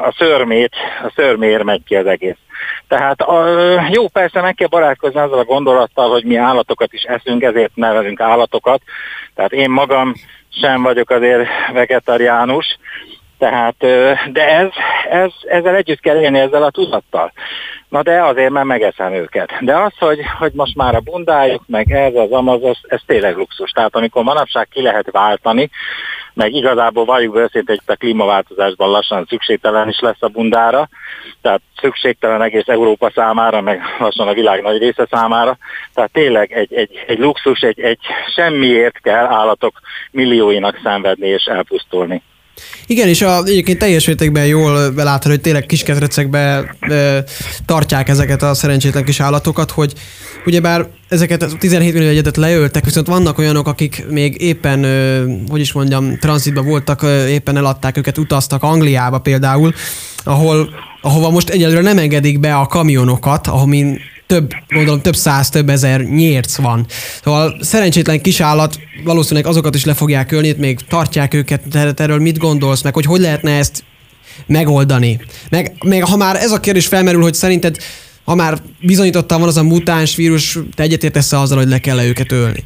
[0.02, 0.74] a szörmét,
[1.04, 2.36] a szörmér megy ki az egész.
[2.88, 3.46] Tehát a,
[3.90, 8.20] jó, persze meg kell barátkozni azzal a gondolattal, hogy mi állatokat is eszünk, ezért nevelünk
[8.20, 8.82] állatokat.
[9.34, 10.14] Tehát én magam
[10.60, 12.78] sem vagyok azért vegetariánus,
[13.42, 13.76] tehát,
[14.32, 14.68] de ez,
[15.10, 17.32] ez, ezzel együtt kell élni ezzel a tudattal.
[17.88, 19.52] Na de azért már megeszem őket.
[19.60, 23.36] De az, hogy, hogy most már a bundájuk, meg ez az amaz, ez, ez tényleg
[23.36, 23.70] luxus.
[23.70, 25.70] Tehát amikor manapság ki lehet váltani,
[26.34, 30.88] meg igazából valljuk őszintén, hogy a klímaváltozásban lassan szükségtelen is lesz a bundára,
[31.40, 35.56] tehát szükségtelen egész Európa számára, meg lassan a világ nagy része számára.
[35.94, 38.00] Tehát tényleg egy, egy, egy luxus, egy, egy
[38.34, 39.80] semmiért kell állatok
[40.10, 42.22] millióinak szenvedni és elpusztulni.
[42.86, 47.24] Igen, és a, egyébként teljes mértékben jól belátható, hogy tényleg kiskezrecekbe e,
[47.66, 49.92] tartják ezeket a szerencsétlen kis állatokat, hogy
[50.46, 55.60] ugyebár ezeket a 17 millió egyetet leöltek, viszont vannak olyanok, akik még éppen, e, hogy
[55.60, 59.74] is mondjam, tranzitban voltak, e, éppen eladták őket, utaztak Angliába például,
[60.24, 64.00] ahol, ahova most egyelőre nem engedik be a kamionokat, amin
[64.32, 66.86] több, gondolom több száz, több ezer nyérc van.
[67.24, 72.38] Szóval szerencsétlen kisállat valószínűleg azokat is le fogják ölni, még tartják őket, te erről mit
[72.38, 73.84] gondolsz, meg hogy hogy lehetne ezt
[74.46, 75.20] megoldani.
[75.50, 77.76] Meg, meg ha már ez a kérdés felmerül, hogy szerinted
[78.24, 82.04] ha már bizonyítottan van az a mutáns vírus, te egyetértesz azzal, hogy le kell -e
[82.04, 82.64] őket ölni?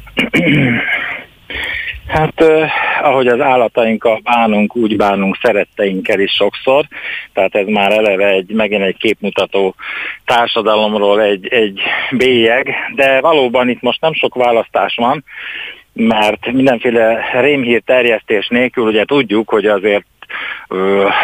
[2.07, 6.85] Hát eh, ahogy az állatainkkal bánunk, úgy bánunk szeretteinkkel is sokszor,
[7.33, 9.75] tehát ez már eleve egy, megint egy képmutató
[10.25, 11.81] társadalomról egy, egy
[12.11, 15.23] bélyeg, de valóban itt most nem sok választás van,
[15.93, 20.05] mert mindenféle rémhír terjesztés nélkül ugye tudjuk, hogy azért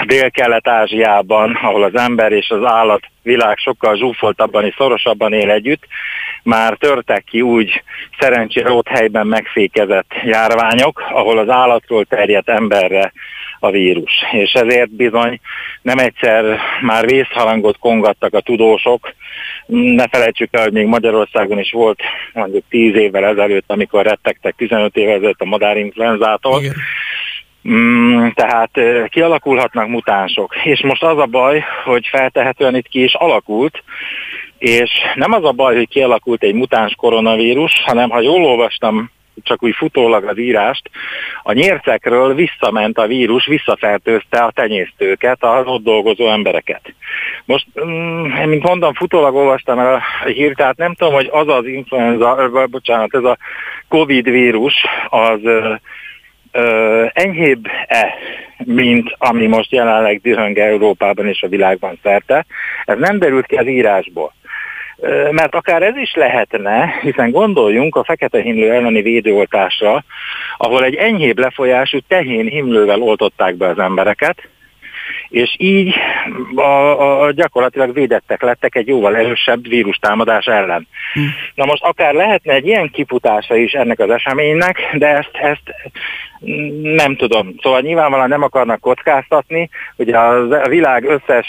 [0.05, 5.83] Dél-Kelet-Ázsiában, ahol az ember és az állat világ sokkal zsúfoltabban és szorosabban él együtt,
[6.43, 7.83] már törtek ki úgy
[8.19, 13.11] szerencsére ott helyben megfékezett járványok, ahol az állatról terjedt emberre
[13.59, 14.11] a vírus.
[14.31, 15.39] És ezért bizony
[15.81, 19.13] nem egyszer már vészharangot kongattak a tudósok.
[19.65, 22.01] Ne felejtsük el, hogy még Magyarországon is volt
[22.33, 26.61] mondjuk 10 évvel ezelőtt, amikor rettegtek 15 évvel ezelőtt a madárinfluenzától.
[26.61, 26.73] Igen
[27.69, 30.55] Mm, tehát kialakulhatnak mutánsok.
[30.63, 33.83] És most az a baj, hogy feltehetően itt ki is alakult,
[34.57, 39.11] és nem az a baj, hogy kialakult egy mutáns koronavírus, hanem ha jól olvastam
[39.43, 40.89] csak úgy futólag az írást,
[41.43, 46.93] a nyércekről visszament a vírus, visszafertőzte a tenyésztőket, az ott dolgozó embereket.
[47.45, 51.65] Most, mm, mint mondom, futólag olvastam el a hírt, tehát nem tudom, hogy az az
[51.65, 53.37] influenza, bocsánat, ez a
[53.87, 54.75] Covid vírus,
[55.09, 55.39] az
[56.53, 58.13] ö, enyhébb-e,
[58.57, 62.45] mint ami most jelenleg dühöng Európában és a világban szerte.
[62.85, 64.33] Ez nem derült ki az írásból.
[65.31, 70.03] Mert akár ez is lehetne, hiszen gondoljunk a fekete himlő elleni védőoltásra,
[70.57, 74.47] ahol egy enyhébb lefolyású tehén himlővel oltották be az embereket,
[75.33, 75.95] és így
[76.55, 80.87] a, a, gyakorlatilag védettek lettek egy jóval erősebb vírustámadás ellen.
[81.13, 81.19] Hm.
[81.55, 85.75] Na most akár lehetne egy ilyen kifutása is ennek az eseménynek, de ezt, ezt
[86.81, 87.55] nem tudom.
[87.61, 91.47] Szóval nyilvánvalóan nem akarnak kockáztatni, hogy a világ összes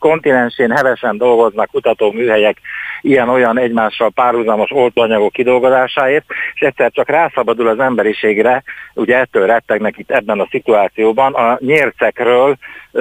[0.00, 2.56] kontinensén hevesen dolgoznak kutatóműhelyek
[3.00, 6.24] ilyen-olyan egymással párhuzamos oltóanyagok kidolgozásáért,
[6.54, 8.62] és egyszer csak rászabadul az emberiségre,
[8.94, 12.56] ugye ettől rettegnek itt ebben a szituációban, a nyércekről,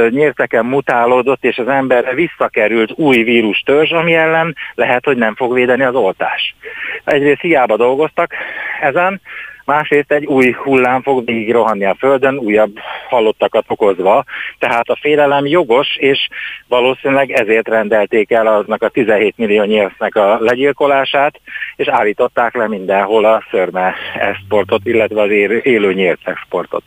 [0.10, 5.84] nyérceken mutálódott, és az emberre visszakerült új vírustörzs, ami ellen lehet, hogy nem fog védeni
[5.84, 6.56] az oltás.
[7.04, 8.34] Egyrészt hiába dolgoztak
[8.82, 9.22] ezen,
[9.70, 14.24] másrészt egy új hullám fog végig rohanni a Földön, újabb halottakat okozva,
[14.60, 16.28] tehát a félelem jogos, és
[16.68, 21.42] valószínűleg ezért rendelték el aznak a 17 millió nyelvnek a legyilkolását,
[21.76, 25.30] és állították le mindenhol a szörme exportot, illetve az
[25.64, 26.84] élő nyílt exportot.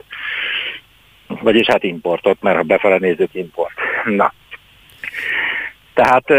[1.26, 3.74] Vagyis hát importot, mert ha befele nézzük, import.
[4.04, 4.32] Na.
[5.94, 6.30] Tehát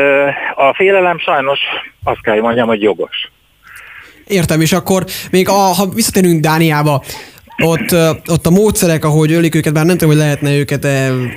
[0.55, 1.59] a félelem sajnos
[2.03, 3.31] azt kell, hogy mondjam, hogy jogos.
[4.27, 7.03] Értem, és akkor még a, ha visszatérünk Dániába,
[7.63, 7.95] ott,
[8.27, 10.87] ott a módszerek, ahogy ölik őket, bár nem tudom, hogy lehetne őket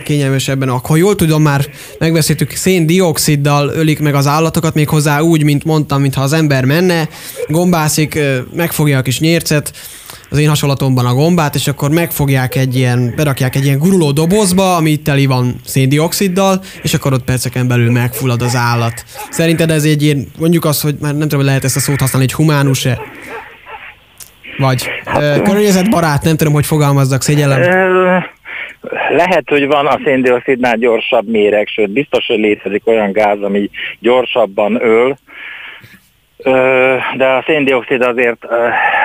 [0.04, 1.66] kényelmesebben, ha jól tudom, már
[1.98, 7.08] megbeszéltük, széndioksziddal ölik meg az állatokat, még hozzá úgy, mint mondtam, mintha az ember menne,
[7.48, 8.18] gombászik,
[8.52, 9.72] megfogja a kis nyércet,
[10.30, 14.76] az én hasonlatomban a gombát, és akkor megfogják egy ilyen, berakják egy ilyen guruló dobozba,
[14.76, 19.04] ami teli van széndioksziddal, és akkor ott perceken belül megfullad az állat.
[19.30, 22.00] Szerinted ez egy ilyen, mondjuk azt, hogy már nem tudom, hogy lehet ezt a szót
[22.00, 23.00] használni, egy humánus-e?
[24.58, 27.60] Vagy hát, környezetbarát, nem tudom, hogy fogalmazzak, szégyellem.
[29.10, 33.70] Lehet, hogy van a széndiokszidnál gyorsabb méreg, sőt biztos, hogy létezik olyan gáz, ami
[34.00, 35.16] gyorsabban öl,
[37.16, 38.44] de a széndiokszid azért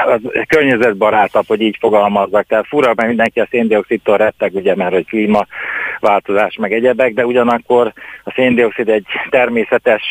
[0.05, 2.45] az környezetbarátabb, hogy így fogalmazzak.
[2.47, 7.93] Tehát fura, mert mindenki a széndiokszidtól retteg, ugye, mert hogy klímaváltozás meg egyebek, de ugyanakkor
[8.23, 10.03] a széndiokszid egy természetes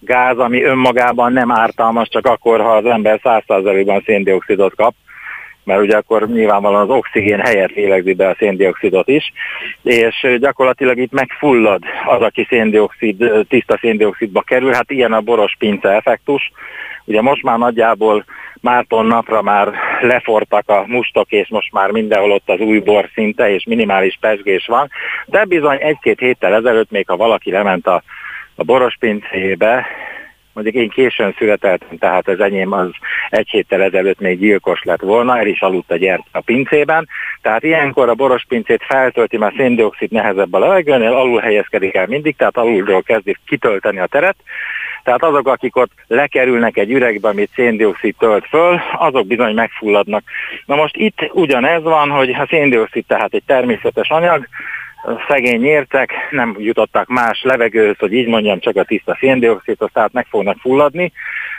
[0.00, 4.94] gáz, ami önmagában nem ártalmas, csak akkor, ha az ember 100%-ban széndiokszidot kap,
[5.64, 9.32] mert ugye akkor nyilvánvalóan az oxigén helyett lélegzi be a széndiokszidot is,
[9.82, 15.88] és gyakorlatilag itt megfullad az, aki széndiokszid, tiszta széndiokszidba kerül, hát ilyen a boros pince
[15.88, 16.52] effektus.
[17.04, 18.24] Ugye most már nagyjából
[18.60, 23.50] Márton napra már lefortak a mustok, és most már mindenhol ott az új bor szinte,
[23.54, 24.90] és minimális pesgés van,
[25.26, 28.02] de bizony egy-két héttel ezelőtt még ha valaki lement a,
[28.54, 29.86] a boros pincébe,
[30.52, 32.90] mondjuk én későn születeltem, tehát az enyém az
[33.30, 37.08] egy héttel ezelőtt még gyilkos lett volna, el is aludt a gyert a pincében,
[37.42, 42.36] tehát ilyenkor a boros pincét feltölti, mert széndiokszid nehezebb a levegőnél, alul helyezkedik el mindig,
[42.36, 44.36] tehát alulról kezdi kitölteni a teret,
[45.02, 50.22] tehát azok, akik ott lekerülnek egy üregbe, amit széndiokszid tölt föl, azok bizony megfulladnak.
[50.66, 54.48] Na most itt ugyanez van, hogy a széndiokszid tehát egy természetes anyag,
[55.28, 60.26] szegény nyértek, nem jutottak más levegőhöz, hogy így mondjam, csak a tiszta széndiokszidot, tehát meg
[60.30, 61.12] fognak fulladni.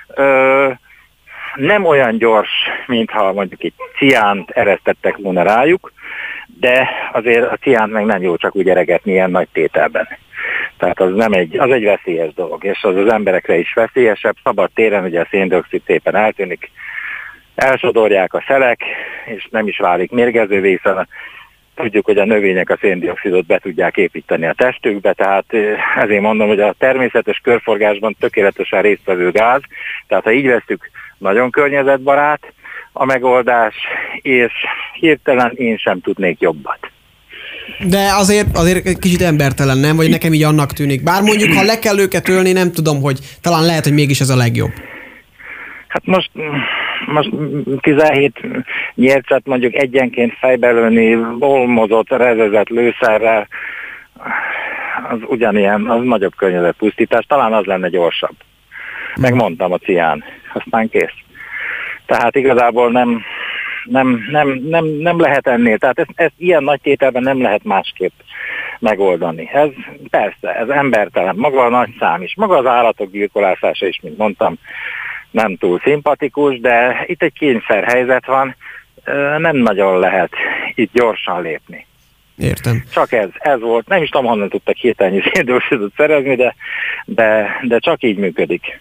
[0.07, 0.69] Ö,
[1.55, 2.49] nem olyan gyors,
[2.87, 5.91] mintha mondjuk egy ciánt eresztettek volna rájuk,
[6.59, 10.07] de azért a ciánt meg nem jó csak úgy eregetni ilyen nagy tételben.
[10.77, 14.35] Tehát az nem egy, az egy veszélyes dolog, és az az emberekre is veszélyesebb.
[14.43, 16.71] Szabad téren ugye a széndiokszid szépen eltűnik,
[17.55, 18.81] elsodorják a szelek,
[19.25, 21.07] és nem is válik mérgezővé, hiszen
[21.75, 25.45] tudjuk, hogy a növények a széndiokszidot be tudják építeni a testükbe, tehát
[25.97, 29.61] ezért mondom, hogy a természetes körforgásban tökéletesen résztvevő gáz,
[30.07, 32.53] tehát ha így veszük, nagyon környezetbarát
[32.93, 33.75] a megoldás,
[34.21, 34.51] és
[34.99, 36.79] hirtelen én sem tudnék jobbat.
[37.79, 39.95] De azért, azért kicsit embertelen, nem?
[39.95, 41.03] Vagy nekem így annak tűnik.
[41.03, 44.29] Bár mondjuk, ha le kell őket ölni, nem tudom, hogy talán lehet, hogy mégis ez
[44.29, 44.71] a legjobb.
[45.87, 46.29] Hát most,
[47.05, 47.29] most
[47.81, 48.39] 17
[48.95, 53.47] nyercet mondjuk egyenként fejbelőni, olmozott, rezezett lőszerrel,
[55.09, 58.35] az ugyanilyen, az nagyobb környezetpusztítás, talán az lenne gyorsabb.
[59.19, 60.23] Megmondtam a cián,
[60.53, 61.15] aztán kész.
[62.05, 63.21] Tehát igazából nem,
[63.83, 65.77] nem, nem, nem, nem lehet ennél.
[65.77, 68.13] Tehát ezt, ezt ilyen nagy tételben nem lehet másképp
[68.79, 69.49] megoldani.
[69.53, 69.69] Ez
[70.09, 74.57] persze, ez embertelen, maga a nagy szám is, maga az állatok gyilkolásása is, mint mondtam,
[75.31, 78.55] nem túl szimpatikus, de itt egy kényszerhelyzet van,
[79.37, 80.31] nem nagyon lehet
[80.73, 81.85] itt gyorsan lépni.
[82.37, 82.83] Értem.
[82.93, 83.87] Csak ez, ez volt.
[83.87, 86.55] Nem is tudom, honnan tudtak hirtelen széndiokszidot szerezni, de,
[87.05, 88.79] de, de csak így működik.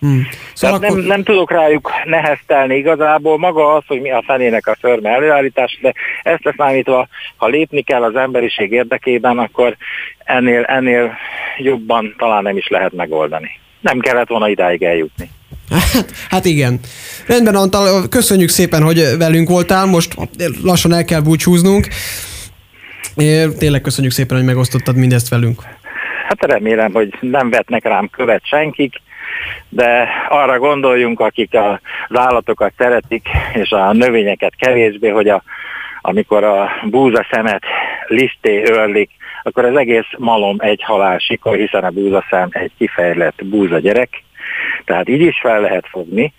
[0.00, 0.26] Hmm.
[0.52, 0.96] Szóval akkor...
[0.96, 5.78] nem, nem tudok rájuk neheztelni igazából maga az, hogy mi a fenének a szörme előállítás,
[5.82, 9.76] de ezt leszámítva, ha lépni kell az emberiség érdekében, akkor
[10.18, 11.16] ennél, ennél
[11.58, 13.50] jobban talán nem is lehet megoldani.
[13.80, 15.30] Nem kellett volna idáig eljutni.
[15.70, 16.80] Hát, hát igen.
[17.26, 20.14] Rendben, Antal, köszönjük szépen, hogy velünk voltál, most
[20.62, 21.86] lassan el kell búcsúznunk.
[23.58, 25.62] Tényleg köszönjük szépen, hogy megosztottad mindezt velünk.
[26.28, 28.94] Hát remélem, hogy nem vetnek rám követ senkik,
[29.68, 35.42] de arra gondoljunk, akik az állatokat szeretik, és a növényeket kevésbé, hogy a,
[36.00, 37.62] amikor a búza szemet
[38.06, 39.10] listé örlik,
[39.42, 44.22] akkor az egész malom egy halál sikor, hiszen a búzaszem egy kifejlett búza gyerek,
[44.86, 46.32] tehát így is fel lehet fogni,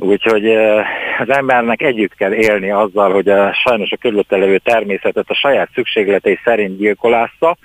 [0.00, 0.46] Úgyhogy
[1.18, 5.68] az embernek együtt kell élni azzal, hogy a, sajnos a körülötte levő természetet a saját
[5.74, 7.56] szükségletei szerint gyilkolásza,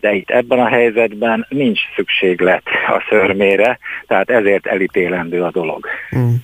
[0.00, 5.86] de itt ebben a helyzetben nincs szükséglet a szörmére, tehát ezért elítélendő a dolog.
[6.16, 6.34] Mm.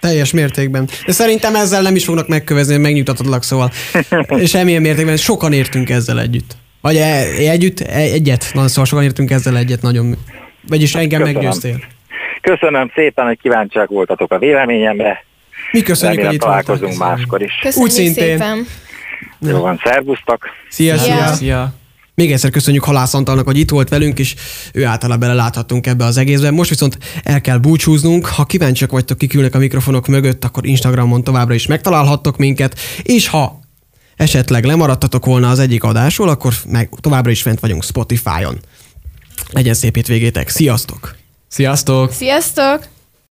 [0.00, 0.88] Teljes mértékben.
[1.06, 3.70] De szerintem ezzel nem is fognak megkövezni, megnyugtatatlak, szóval
[4.44, 6.56] semmilyen mértékben sokan értünk ezzel együtt.
[6.80, 10.16] Vagy e, együtt, e, egyet, nagyon szóval sokan értünk ezzel egyet, nagyon.
[10.68, 11.42] Vagyis engem Köszönöm.
[11.42, 11.80] meggyőztél.
[12.40, 15.24] Köszönöm szépen, hogy kíváncsiak voltatok a véleményemre.
[15.72, 17.58] Mi köszönjük, Remélem, hogy itt találkozunk máskor is.
[17.62, 18.38] Köszönjük Úgy szintén.
[18.38, 18.66] szépen.
[19.38, 20.46] Jó van, szervusztok.
[20.68, 21.14] Szia, szia.
[21.14, 21.26] szia.
[21.26, 21.72] szia.
[22.14, 24.34] Még egyszer köszönjük Halász Antalnak, hogy itt volt velünk, és
[24.72, 26.50] ő általa beleláthattunk ebbe az egészbe.
[26.50, 28.26] Most viszont el kell búcsúznunk.
[28.26, 33.60] Ha kíváncsiak vagytok, kikülnek a mikrofonok mögött, akkor Instagramon továbbra is megtalálhattok minket, és ha
[34.16, 38.58] esetleg lemaradtatok volna az egyik adásról, akkor meg továbbra is fent vagyunk Spotify-on.
[39.52, 40.48] Legyen szép hétvégétek.
[40.48, 41.19] Sziasztok!
[41.52, 42.12] Sziasztok!
[42.12, 42.99] Sziasztok!